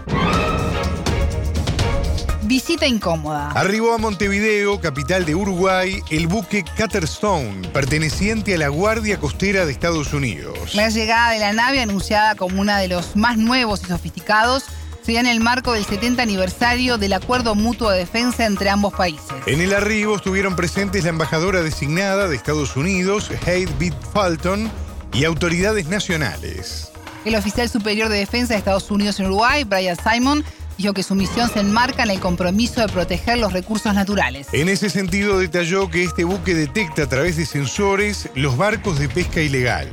Visita 2.49 2.87
incómoda. 2.87 3.51
Arribó 3.51 3.93
a 3.93 3.99
Montevideo, 3.99 4.81
capital 4.81 5.27
de 5.27 5.35
Uruguay, 5.35 6.03
el 6.09 6.29
buque 6.29 6.65
Cutterstone, 6.65 7.69
perteneciente 7.75 8.55
a 8.55 8.59
la 8.59 8.69
Guardia 8.69 9.21
Costera 9.21 9.67
de 9.67 9.73
Estados 9.73 10.15
Unidos. 10.15 10.75
La 10.75 10.89
llegada 10.89 11.33
de 11.33 11.41
la 11.41 11.53
nave, 11.53 11.83
anunciada 11.83 12.37
como 12.37 12.59
una 12.59 12.79
de 12.79 12.89
los 12.89 13.17
más 13.17 13.37
nuevos 13.37 13.83
y 13.83 13.89
sofisticados, 13.89 14.65
sería 15.03 15.21
en 15.21 15.27
el 15.27 15.41
marco 15.41 15.75
del 15.75 15.85
70 15.85 16.23
aniversario 16.23 16.97
del 16.97 17.13
Acuerdo 17.13 17.55
Mutuo 17.55 17.91
de 17.91 17.99
Defensa 17.99 18.47
entre 18.47 18.71
ambos 18.71 18.95
países. 18.95 19.35
En 19.45 19.61
el 19.61 19.75
arribo 19.75 20.17
estuvieron 20.17 20.57
presentes 20.57 21.05
la 21.05 21.11
embajadora 21.11 21.61
designada 21.61 22.29
de 22.29 22.37
Estados 22.37 22.77
Unidos, 22.77 23.31
Hade 23.43 23.69
Beat 23.79 23.95
Fulton, 24.15 24.71
y 25.13 25.25
autoridades 25.25 25.87
nacionales. 25.89 26.91
El 27.27 27.35
oficial 27.35 27.69
superior 27.69 28.09
de 28.09 28.17
defensa 28.17 28.55
de 28.55 28.59
Estados 28.59 28.91
Unidos 28.91 29.21
en 29.21 29.27
Uruguay, 29.27 29.65
Brian 29.65 29.99
Simon, 30.03 30.43
dijo 30.79 30.95
que 30.95 31.03
su 31.03 31.15
misión 31.15 31.51
se 31.51 31.61
enmarca 31.61 32.05
en 32.05 32.11
el 32.11 32.21
compromiso 32.21 32.81
de 32.81 32.89
proteger 32.89 33.39
los 33.39 33.53
recursos 33.53 33.93
naturales. 33.93 34.47
En 34.53 34.69
ese 34.69 34.89
sentido 34.89 35.39
detalló 35.39 35.91
que 35.91 36.05
este 36.05 36.25
buque 36.25 36.55
detecta 36.55 37.03
a 37.03 37.09
través 37.09 37.37
de 37.37 37.45
sensores 37.45 38.31
los 38.35 38.57
barcos 38.57 38.99
de 38.99 39.09
pesca 39.09 39.43
ilegal. 39.43 39.89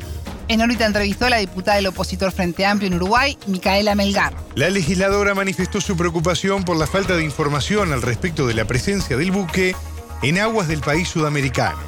En 0.48 0.62
órbita 0.62 0.86
entrevistó 0.86 1.26
a 1.26 1.32
la 1.32 1.38
diputada 1.38 1.78
del 1.78 1.88
opositor 1.88 2.32
Frente 2.32 2.68
Amplio 2.68 2.88
en 2.88 2.94
Uruguay, 2.94 3.36
Micaela 3.48 3.96
Melgar. 3.96 4.34
La 4.54 4.70
legisladora 4.70 5.34
manifestó 5.34 5.82
su 5.82 5.98
preocupación 5.98 6.64
por 6.64 6.78
la 6.78 6.86
falta 6.86 7.16
de 7.16 7.24
información 7.24 7.92
al 7.92 8.04
respecto 8.04 8.46
de 8.46 8.54
la 8.54 8.66
presencia 8.66 9.18
del 9.18 9.32
buque 9.32 9.76
en 10.22 10.38
aguas 10.38 10.68
del 10.68 10.82
país 10.82 11.10
sudamericano. 11.10 11.80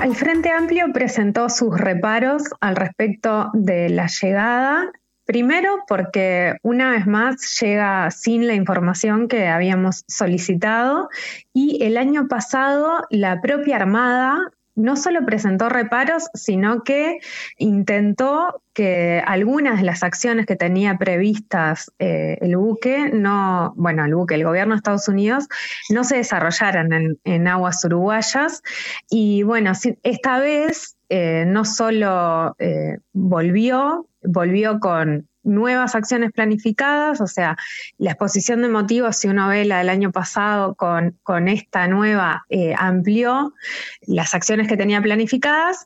El 0.00 0.14
Frente 0.14 0.50
Amplio 0.50 0.86
presentó 0.94 1.48
sus 1.48 1.76
reparos 1.76 2.44
al 2.60 2.76
respecto 2.76 3.50
de 3.52 3.90
la 3.90 4.06
llegada 4.06 4.90
Primero 5.32 5.82
porque 5.88 6.58
una 6.62 6.90
vez 6.90 7.06
más 7.06 7.58
llega 7.58 8.10
sin 8.10 8.46
la 8.46 8.52
información 8.52 9.28
que 9.28 9.48
habíamos 9.48 10.04
solicitado 10.06 11.08
y 11.54 11.82
el 11.82 11.96
año 11.96 12.28
pasado 12.28 13.06
la 13.08 13.40
propia 13.40 13.76
Armada 13.76 14.52
no 14.74 14.96
solo 14.96 15.24
presentó 15.24 15.68
reparos, 15.68 16.28
sino 16.34 16.82
que 16.82 17.18
intentó 17.58 18.62
que 18.72 19.22
algunas 19.26 19.78
de 19.78 19.84
las 19.84 20.02
acciones 20.02 20.46
que 20.46 20.56
tenía 20.56 20.96
previstas 20.96 21.92
eh, 21.98 22.38
el 22.40 22.56
buque, 22.56 23.10
no, 23.12 23.74
bueno, 23.76 24.04
el 24.04 24.14
buque, 24.14 24.34
el 24.34 24.44
gobierno 24.44 24.74
de 24.74 24.78
Estados 24.78 25.08
Unidos, 25.08 25.48
no 25.90 26.04
se 26.04 26.16
desarrollaran 26.16 27.18
en, 27.24 27.48
aguas 27.48 27.84
uruguayas. 27.84 28.62
Y 29.10 29.42
bueno, 29.42 29.72
esta 30.02 30.38
vez 30.38 30.96
eh, 31.08 31.44
no 31.46 31.64
solo 31.64 32.56
eh, 32.58 32.98
volvió, 33.12 34.06
volvió 34.22 34.80
con 34.80 35.28
nuevas 35.42 35.94
acciones 35.94 36.32
planificadas, 36.32 37.20
o 37.20 37.26
sea, 37.26 37.56
la 37.98 38.12
exposición 38.12 38.62
de 38.62 38.68
motivos, 38.68 39.16
si 39.16 39.28
uno 39.28 39.48
ve 39.48 39.64
la 39.64 39.78
del 39.78 39.88
año 39.88 40.12
pasado 40.12 40.74
con, 40.74 41.18
con 41.22 41.48
esta 41.48 41.88
nueva, 41.88 42.44
eh, 42.48 42.74
amplió 42.76 43.54
las 44.02 44.34
acciones 44.34 44.68
que 44.68 44.76
tenía 44.76 45.00
planificadas. 45.02 45.84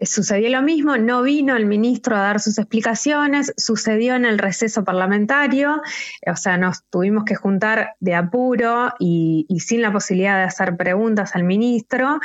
sucedió 0.00 0.48
lo 0.50 0.62
mismo, 0.62 0.96
no 0.96 1.22
vino 1.22 1.56
el 1.56 1.66
ministro 1.66 2.16
a 2.16 2.20
dar 2.20 2.40
sus 2.40 2.58
explicaciones, 2.58 3.52
sucedió 3.56 4.14
en 4.14 4.24
el 4.24 4.38
receso 4.38 4.84
parlamentario, 4.84 5.82
o 6.26 6.36
sea, 6.36 6.58
nos 6.58 6.84
tuvimos 6.90 7.24
que 7.24 7.34
juntar 7.34 7.94
de 8.00 8.14
apuro 8.14 8.92
y, 8.98 9.46
y 9.48 9.60
sin 9.60 9.82
la 9.82 9.92
posibilidad 9.92 10.36
de 10.36 10.44
hacer 10.44 10.76
preguntas 10.76 11.34
al 11.34 11.44
ministro 11.44 12.20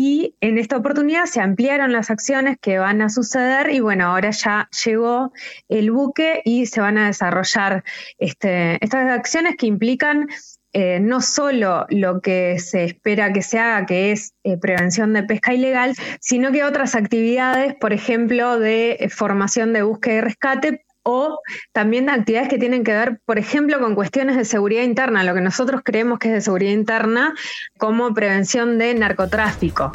y 0.00 0.34
en 0.40 0.56
esta 0.56 0.78
oportunidad 0.78 1.26
se 1.26 1.42
ampliaron 1.42 1.92
las 1.92 2.10
acciones 2.10 2.56
que 2.58 2.78
van 2.78 3.02
a 3.02 3.10
suceder 3.10 3.68
y 3.70 3.80
bueno, 3.80 4.06
ahora 4.06 4.30
ya 4.30 4.66
llegó 4.82 5.30
el 5.68 5.90
buque 5.90 6.09
y 6.44 6.66
se 6.66 6.80
van 6.80 6.98
a 6.98 7.06
desarrollar 7.06 7.84
este, 8.18 8.82
estas 8.84 9.10
acciones 9.10 9.56
que 9.56 9.66
implican 9.66 10.28
eh, 10.72 11.00
no 11.00 11.20
solo 11.20 11.86
lo 11.88 12.20
que 12.20 12.60
se 12.60 12.84
espera 12.84 13.32
que 13.32 13.42
se 13.42 13.58
haga, 13.58 13.86
que 13.86 14.12
es 14.12 14.34
eh, 14.44 14.56
prevención 14.56 15.12
de 15.12 15.24
pesca 15.24 15.52
ilegal, 15.52 15.96
sino 16.20 16.52
que 16.52 16.62
otras 16.62 16.94
actividades, 16.94 17.74
por 17.74 17.92
ejemplo, 17.92 18.58
de 18.60 18.92
eh, 19.00 19.08
formación 19.08 19.72
de 19.72 19.82
búsqueda 19.82 20.14
y 20.14 20.20
rescate 20.20 20.84
o 21.02 21.40
también 21.72 22.08
actividades 22.08 22.48
que 22.48 22.58
tienen 22.58 22.84
que 22.84 22.92
ver, 22.92 23.20
por 23.24 23.38
ejemplo, 23.38 23.80
con 23.80 23.96
cuestiones 23.96 24.36
de 24.36 24.44
seguridad 24.44 24.82
interna, 24.82 25.24
lo 25.24 25.34
que 25.34 25.40
nosotros 25.40 25.80
creemos 25.84 26.20
que 26.20 26.28
es 26.28 26.34
de 26.34 26.40
seguridad 26.40 26.72
interna, 26.72 27.34
como 27.76 28.14
prevención 28.14 28.78
de 28.78 28.94
narcotráfico. 28.94 29.90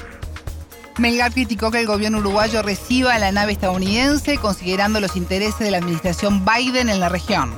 Melgar 0.97 1.34
criticó 1.34 1.71
que 1.71 1.81
el 1.81 1.88
gobierno 1.88 2.19
uruguayo 2.19 2.62
reciba 2.62 3.19
la 3.19 3.31
nave 3.34 3.51
estadounidense, 3.51 4.38
considerando 4.38 5.01
los 5.01 5.17
intereses 5.17 5.60
de 5.60 5.71
la 5.71 5.79
administración 5.79 6.45
Biden 6.45 6.88
en 6.88 7.01
la 7.01 7.10
región. 7.10 7.51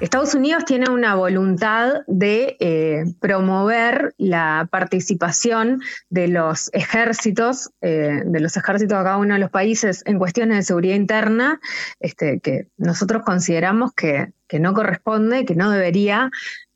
Estados 0.00 0.34
Unidos 0.34 0.64
tiene 0.64 0.90
una 0.90 1.14
voluntad 1.14 2.00
de 2.08 2.56
eh, 2.58 3.04
promover 3.20 4.14
la 4.16 4.66
participación 4.72 5.82
de 6.08 6.26
los 6.26 6.70
ejércitos, 6.72 7.70
eh, 7.80 8.22
de 8.24 8.40
los 8.40 8.56
ejércitos 8.56 8.98
de 8.98 9.04
cada 9.04 9.18
uno 9.18 9.34
de 9.34 9.40
los 9.40 9.50
países 9.50 10.02
en 10.06 10.18
cuestiones 10.18 10.56
de 10.56 10.62
seguridad 10.62 10.96
interna, 10.96 11.60
este, 12.00 12.40
que 12.40 12.66
nosotros 12.76 13.22
consideramos 13.24 13.92
que 13.92 14.32
no 14.58 14.74
corresponde, 14.74 15.44
que 15.44 15.54
no 15.54 15.70
debería 15.70 16.30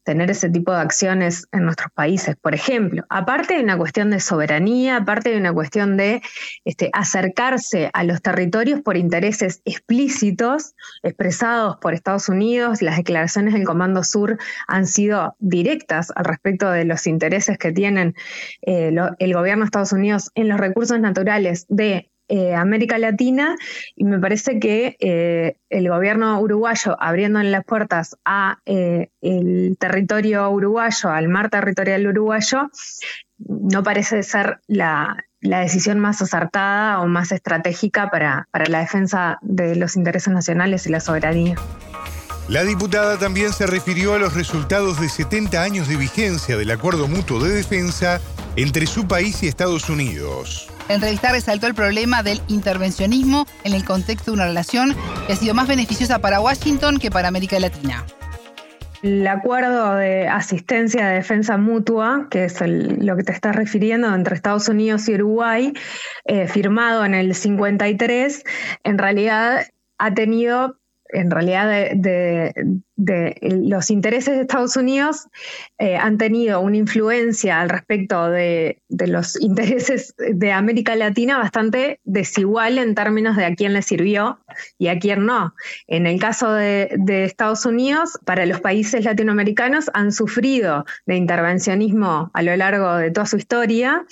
tener 0.05 0.31
ese 0.31 0.51
tipo 0.51 0.73
de 0.73 0.79
acciones 0.79 1.49
en 1.53 1.65
nuestros 1.65 1.91
países. 1.93 2.37
Por 2.37 2.55
ejemplo, 2.55 3.05
aparte 3.09 3.55
de 3.55 3.63
una 3.63 3.77
cuestión 3.77 4.11
de 4.11 4.21
soberanía, 4.21 4.99
aparte 4.99 5.31
de 5.31 5.39
una 5.39 5.53
cuestión 5.53 5.97
de 5.97 6.23
este, 6.65 6.91
acercarse 6.93 7.91
a 7.93 8.05
los 8.05 8.23
territorios 8.23 8.81
por 8.81 8.97
intereses 8.97 9.63
explícitos 9.65 10.75
expresados 11.03 11.79
por 11.81 11.95
Estados 11.95 12.29
Unidos, 12.29 12.83
las 12.83 12.97
declaraciones 12.97 13.55
del 13.55 13.65
Comando 13.65 14.05
Sur 14.05 14.39
han 14.69 14.87
sido 14.87 15.37
directas 15.39 16.13
al 16.15 16.27
respecto 16.27 16.71
de 16.71 16.85
los 16.85 17.07
intereses 17.07 17.59
que 17.59 17.73
tienen 17.73 18.15
eh, 18.63 18.95
el 19.19 19.35
gobierno 19.35 19.65
de 19.65 19.67
Estados 19.67 19.93
Unidos 19.93 20.31
en 20.35 20.49
los 20.49 20.61
recursos 20.61 21.01
naturales 21.01 21.67
de 21.69 22.11
eh, 22.29 22.55
América 22.55 22.99
Latina 22.99 23.57
y 23.97 24.05
me 24.05 24.19
parece 24.19 24.59
que 24.59 24.97
eh, 25.01 25.57
el 25.69 25.89
gobierno 25.89 26.41
uruguayo 26.41 26.97
abriendo 26.99 27.43
las 27.43 27.65
puertas 27.65 28.17
a 28.25 28.59
eh, 28.65 29.11
el 29.21 29.77
territorio 29.79 30.49
uruguayo, 30.51 31.11
al 31.11 31.29
mar 31.29 31.51
territorial 31.51 32.07
uruguayo, 32.07 32.71
no 33.39 33.83
parece 33.83 34.23
ser 34.23 34.61
la, 34.67 35.17
decisión 35.41 35.99
más 36.01 36.23
acertada 36.23 37.01
o 37.01 37.07
más 37.07 37.31
estratégica 37.31 38.09
para, 38.09 38.49
para 38.51 38.65
la 38.67 38.79
defensa 38.79 39.39
de 39.43 39.77
los 39.77 39.95
intereses 39.95 40.33
nacionales 40.33 40.87
y 40.87 40.91
la 40.91 41.01
soberanía. 41.01 41.57
La 42.49 42.65
diputada 42.65 43.19
también 43.19 43.53
se 43.53 43.67
refirió 43.67 44.15
a 44.15 44.19
los 44.19 44.35
resultados 44.35 45.01
de 45.01 45.11
70 45.11 45.63
años 45.63 45.89
de 45.89 45.97
vigencia 45.97 46.57
del 46.57 46.71
Acuerdo 46.71 47.09
Mutuo 47.09 47.43
de 47.43 47.51
Defensa 47.51 48.21
entre 48.57 48.87
su 48.87 49.07
país 49.07 49.43
y 49.43 49.49
Estados 49.49 49.91
Unidos. 49.91 50.74
La 50.89 50.97
entrevista 50.97 51.33
resaltó 51.33 51.67
el 51.67 51.75
problema 51.75 52.23
del 52.23 52.41
intervencionismo 52.49 53.47
en 53.65 53.73
el 53.73 53.85
contexto 53.85 54.31
de 54.31 54.35
una 54.37 54.47
relación 54.47 54.95
que 55.27 55.33
ha 55.33 55.37
sido 55.37 55.55
más 55.55 55.67
beneficiosa 55.67 56.19
para 56.19 56.41
Washington 56.41 56.99
que 56.99 57.11
para 57.11 57.29
América 57.29 57.59
Latina. 57.59 58.05
El 59.03 59.27
acuerdo 59.27 59.97
de 59.97 60.29
asistencia 60.29 61.07
de 61.07 61.17
defensa 61.17 61.59
mutua, 61.59 62.29
que 62.31 62.45
es 62.45 62.59
lo 62.63 63.17
que 63.17 63.23
te 63.23 63.33
estás 63.33 63.55
refiriendo 63.55 64.15
entre 64.15 64.35
Estados 64.35 64.69
Unidos 64.69 65.09
y 65.09 65.15
Uruguay, 65.15 65.73
eh, 66.25 66.49
firmado 66.49 67.05
en 67.05 67.15
el 67.15 67.35
53, 67.35 68.45
en 68.83 68.99
realidad 68.99 69.67
ha 69.99 70.15
tenido 70.15 70.79
en 71.11 71.31
realidad 71.31 71.69
de, 71.95 72.53
los 72.97 73.91
intereses 73.91 74.37
de 74.37 74.43
Estados 74.43 74.77
Unidos 74.77 75.27
eh, 75.79 75.97
han 75.97 76.17
tenido 76.17 76.61
una 76.61 76.77
influencia 76.77 77.61
al 77.61 77.69
respecto 77.69 78.31
de, 78.31 78.79
los 78.89 79.41
intereses 79.41 80.15
de 80.17 80.53
América 80.53 80.95
Latina 80.95 81.39
bastante 81.39 82.01
desigual 82.05 82.79
en 82.79 82.95
términos 82.95 83.37
de 83.37 83.47
a 83.47 83.55
quién 83.55 83.73
le 83.73 83.83
sirvió 83.83 84.39
y 84.79 84.89
a 84.89 84.99
quién 84.99 85.27
no. 85.27 85.55
En 85.89 86.07
el 86.07 86.21
caso 86.21 86.53
de, 86.53 86.89
Estados 87.25 87.67
Unidos, 87.67 88.19
para 88.25 88.47
los 88.47 88.61
países 88.61 89.05
latinoamericanos 89.05 89.91
han 89.95 90.13
sufrido 90.13 90.85
de 91.07 91.17
intervencionismo 91.17 92.31
a 92.33 92.43
lo 92.43 92.55
largo 92.57 92.95
de 92.97 93.11
toda 93.11 93.27
su 93.27 93.37
historia 93.37 94.05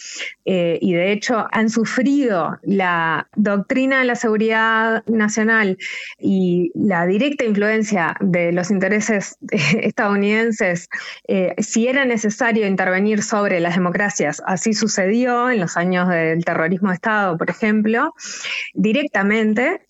eh, 0.45 0.79
y 0.81 0.95
de 0.95 1.13
hecho 1.13 1.47
han 1.53 1.71
sufrido 1.71 2.59
la 2.63 3.29
doctrina 3.37 4.01
de 4.01 4.07
la 4.07 4.17
seguridad 4.17 5.05
nacional 5.07 5.79
y 6.19 6.73
la 6.75 7.07
directa 7.07 7.45
influencia 7.45 8.17
de 8.21 8.53
los 8.53 8.72
intereses 8.73 9.37
estadounidenses, 9.51 10.89
eh, 11.29 11.55
si 11.59 11.87
era 11.87 12.05
necesario 12.05 12.67
intervenir 12.67 13.23
sobre 13.23 13.61
las 13.61 13.77
democracias, 13.77 14.43
así 14.47 14.73
sucedió 14.75 15.51
en 15.51 15.61
los 15.61 15.77
años 15.77 16.09
del 16.09 16.45
terrorismo 16.45 16.89
de 16.89 16.95
Estado, 16.95 17.37
por 17.39 17.51
ejemplo, 17.51 18.15
directamente. 18.75 19.83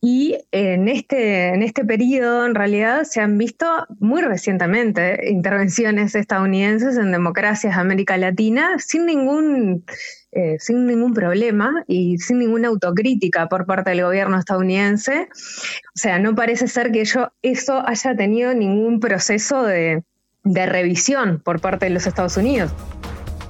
Y 0.00 0.38
en 0.52 0.88
este, 0.88 1.48
en 1.48 1.62
este 1.62 1.84
periodo, 1.84 2.44
en 2.46 2.54
realidad, 2.54 3.04
se 3.04 3.20
han 3.20 3.38
visto 3.38 3.66
muy 4.00 4.22
recientemente 4.22 5.30
intervenciones 5.30 6.14
estadounidenses 6.14 6.96
en 6.96 7.12
democracias 7.12 7.74
de 7.74 7.80
América 7.80 8.16
Latina 8.16 8.78
sin 8.78 9.06
ningún 9.06 9.84
eh, 10.34 10.56
sin 10.58 10.86
ningún 10.86 11.14
problema 11.14 11.84
y 11.86 12.18
sin 12.18 12.38
ninguna 12.38 12.68
autocrítica 12.68 13.48
por 13.48 13.66
parte 13.66 13.90
del 13.90 14.02
gobierno 14.02 14.38
estadounidense. 14.38 15.28
O 15.30 15.98
sea, 15.98 16.18
no 16.18 16.34
parece 16.34 16.68
ser 16.68 16.92
que 16.92 17.02
eso 17.02 17.82
haya 17.86 18.16
tenido 18.16 18.54
ningún 18.54 19.00
proceso 19.00 19.62
de, 19.62 20.02
de 20.44 20.66
revisión 20.66 21.40
por 21.42 21.60
parte 21.60 21.86
de 21.86 21.90
los 21.90 22.06
Estados 22.06 22.36
Unidos. 22.36 22.72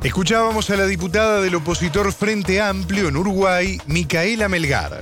Escuchábamos 0.03 0.69
a 0.69 0.77
la 0.77 0.87
diputada 0.87 1.41
del 1.41 1.55
opositor 1.55 2.13
Frente 2.13 2.61
Amplio 2.61 3.09
en 3.09 3.17
Uruguay, 3.17 3.79
Micaela 3.87 4.49
Melgar. 4.51 4.93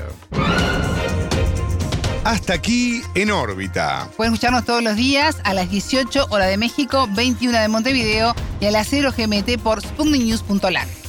Hasta 2.24 2.54
aquí 2.54 3.02
en 3.16 3.32
órbita. 3.32 4.08
Pueden 4.16 4.32
escucharnos 4.32 4.64
todos 4.64 4.82
los 4.82 4.94
días 4.94 5.38
a 5.42 5.54
las 5.54 5.68
18 5.68 6.26
hora 6.30 6.46
de 6.46 6.56
México, 6.56 7.08
21 7.16 7.58
de 7.58 7.68
Montevideo 7.68 8.34
y 8.60 8.66
a 8.66 8.70
las 8.70 8.86
0 8.88 9.10
GMT 9.16 9.60
por 9.60 9.82
sputniknews.lat. 9.82 11.01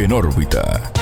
En 0.00 0.12
órbita. 0.12 0.99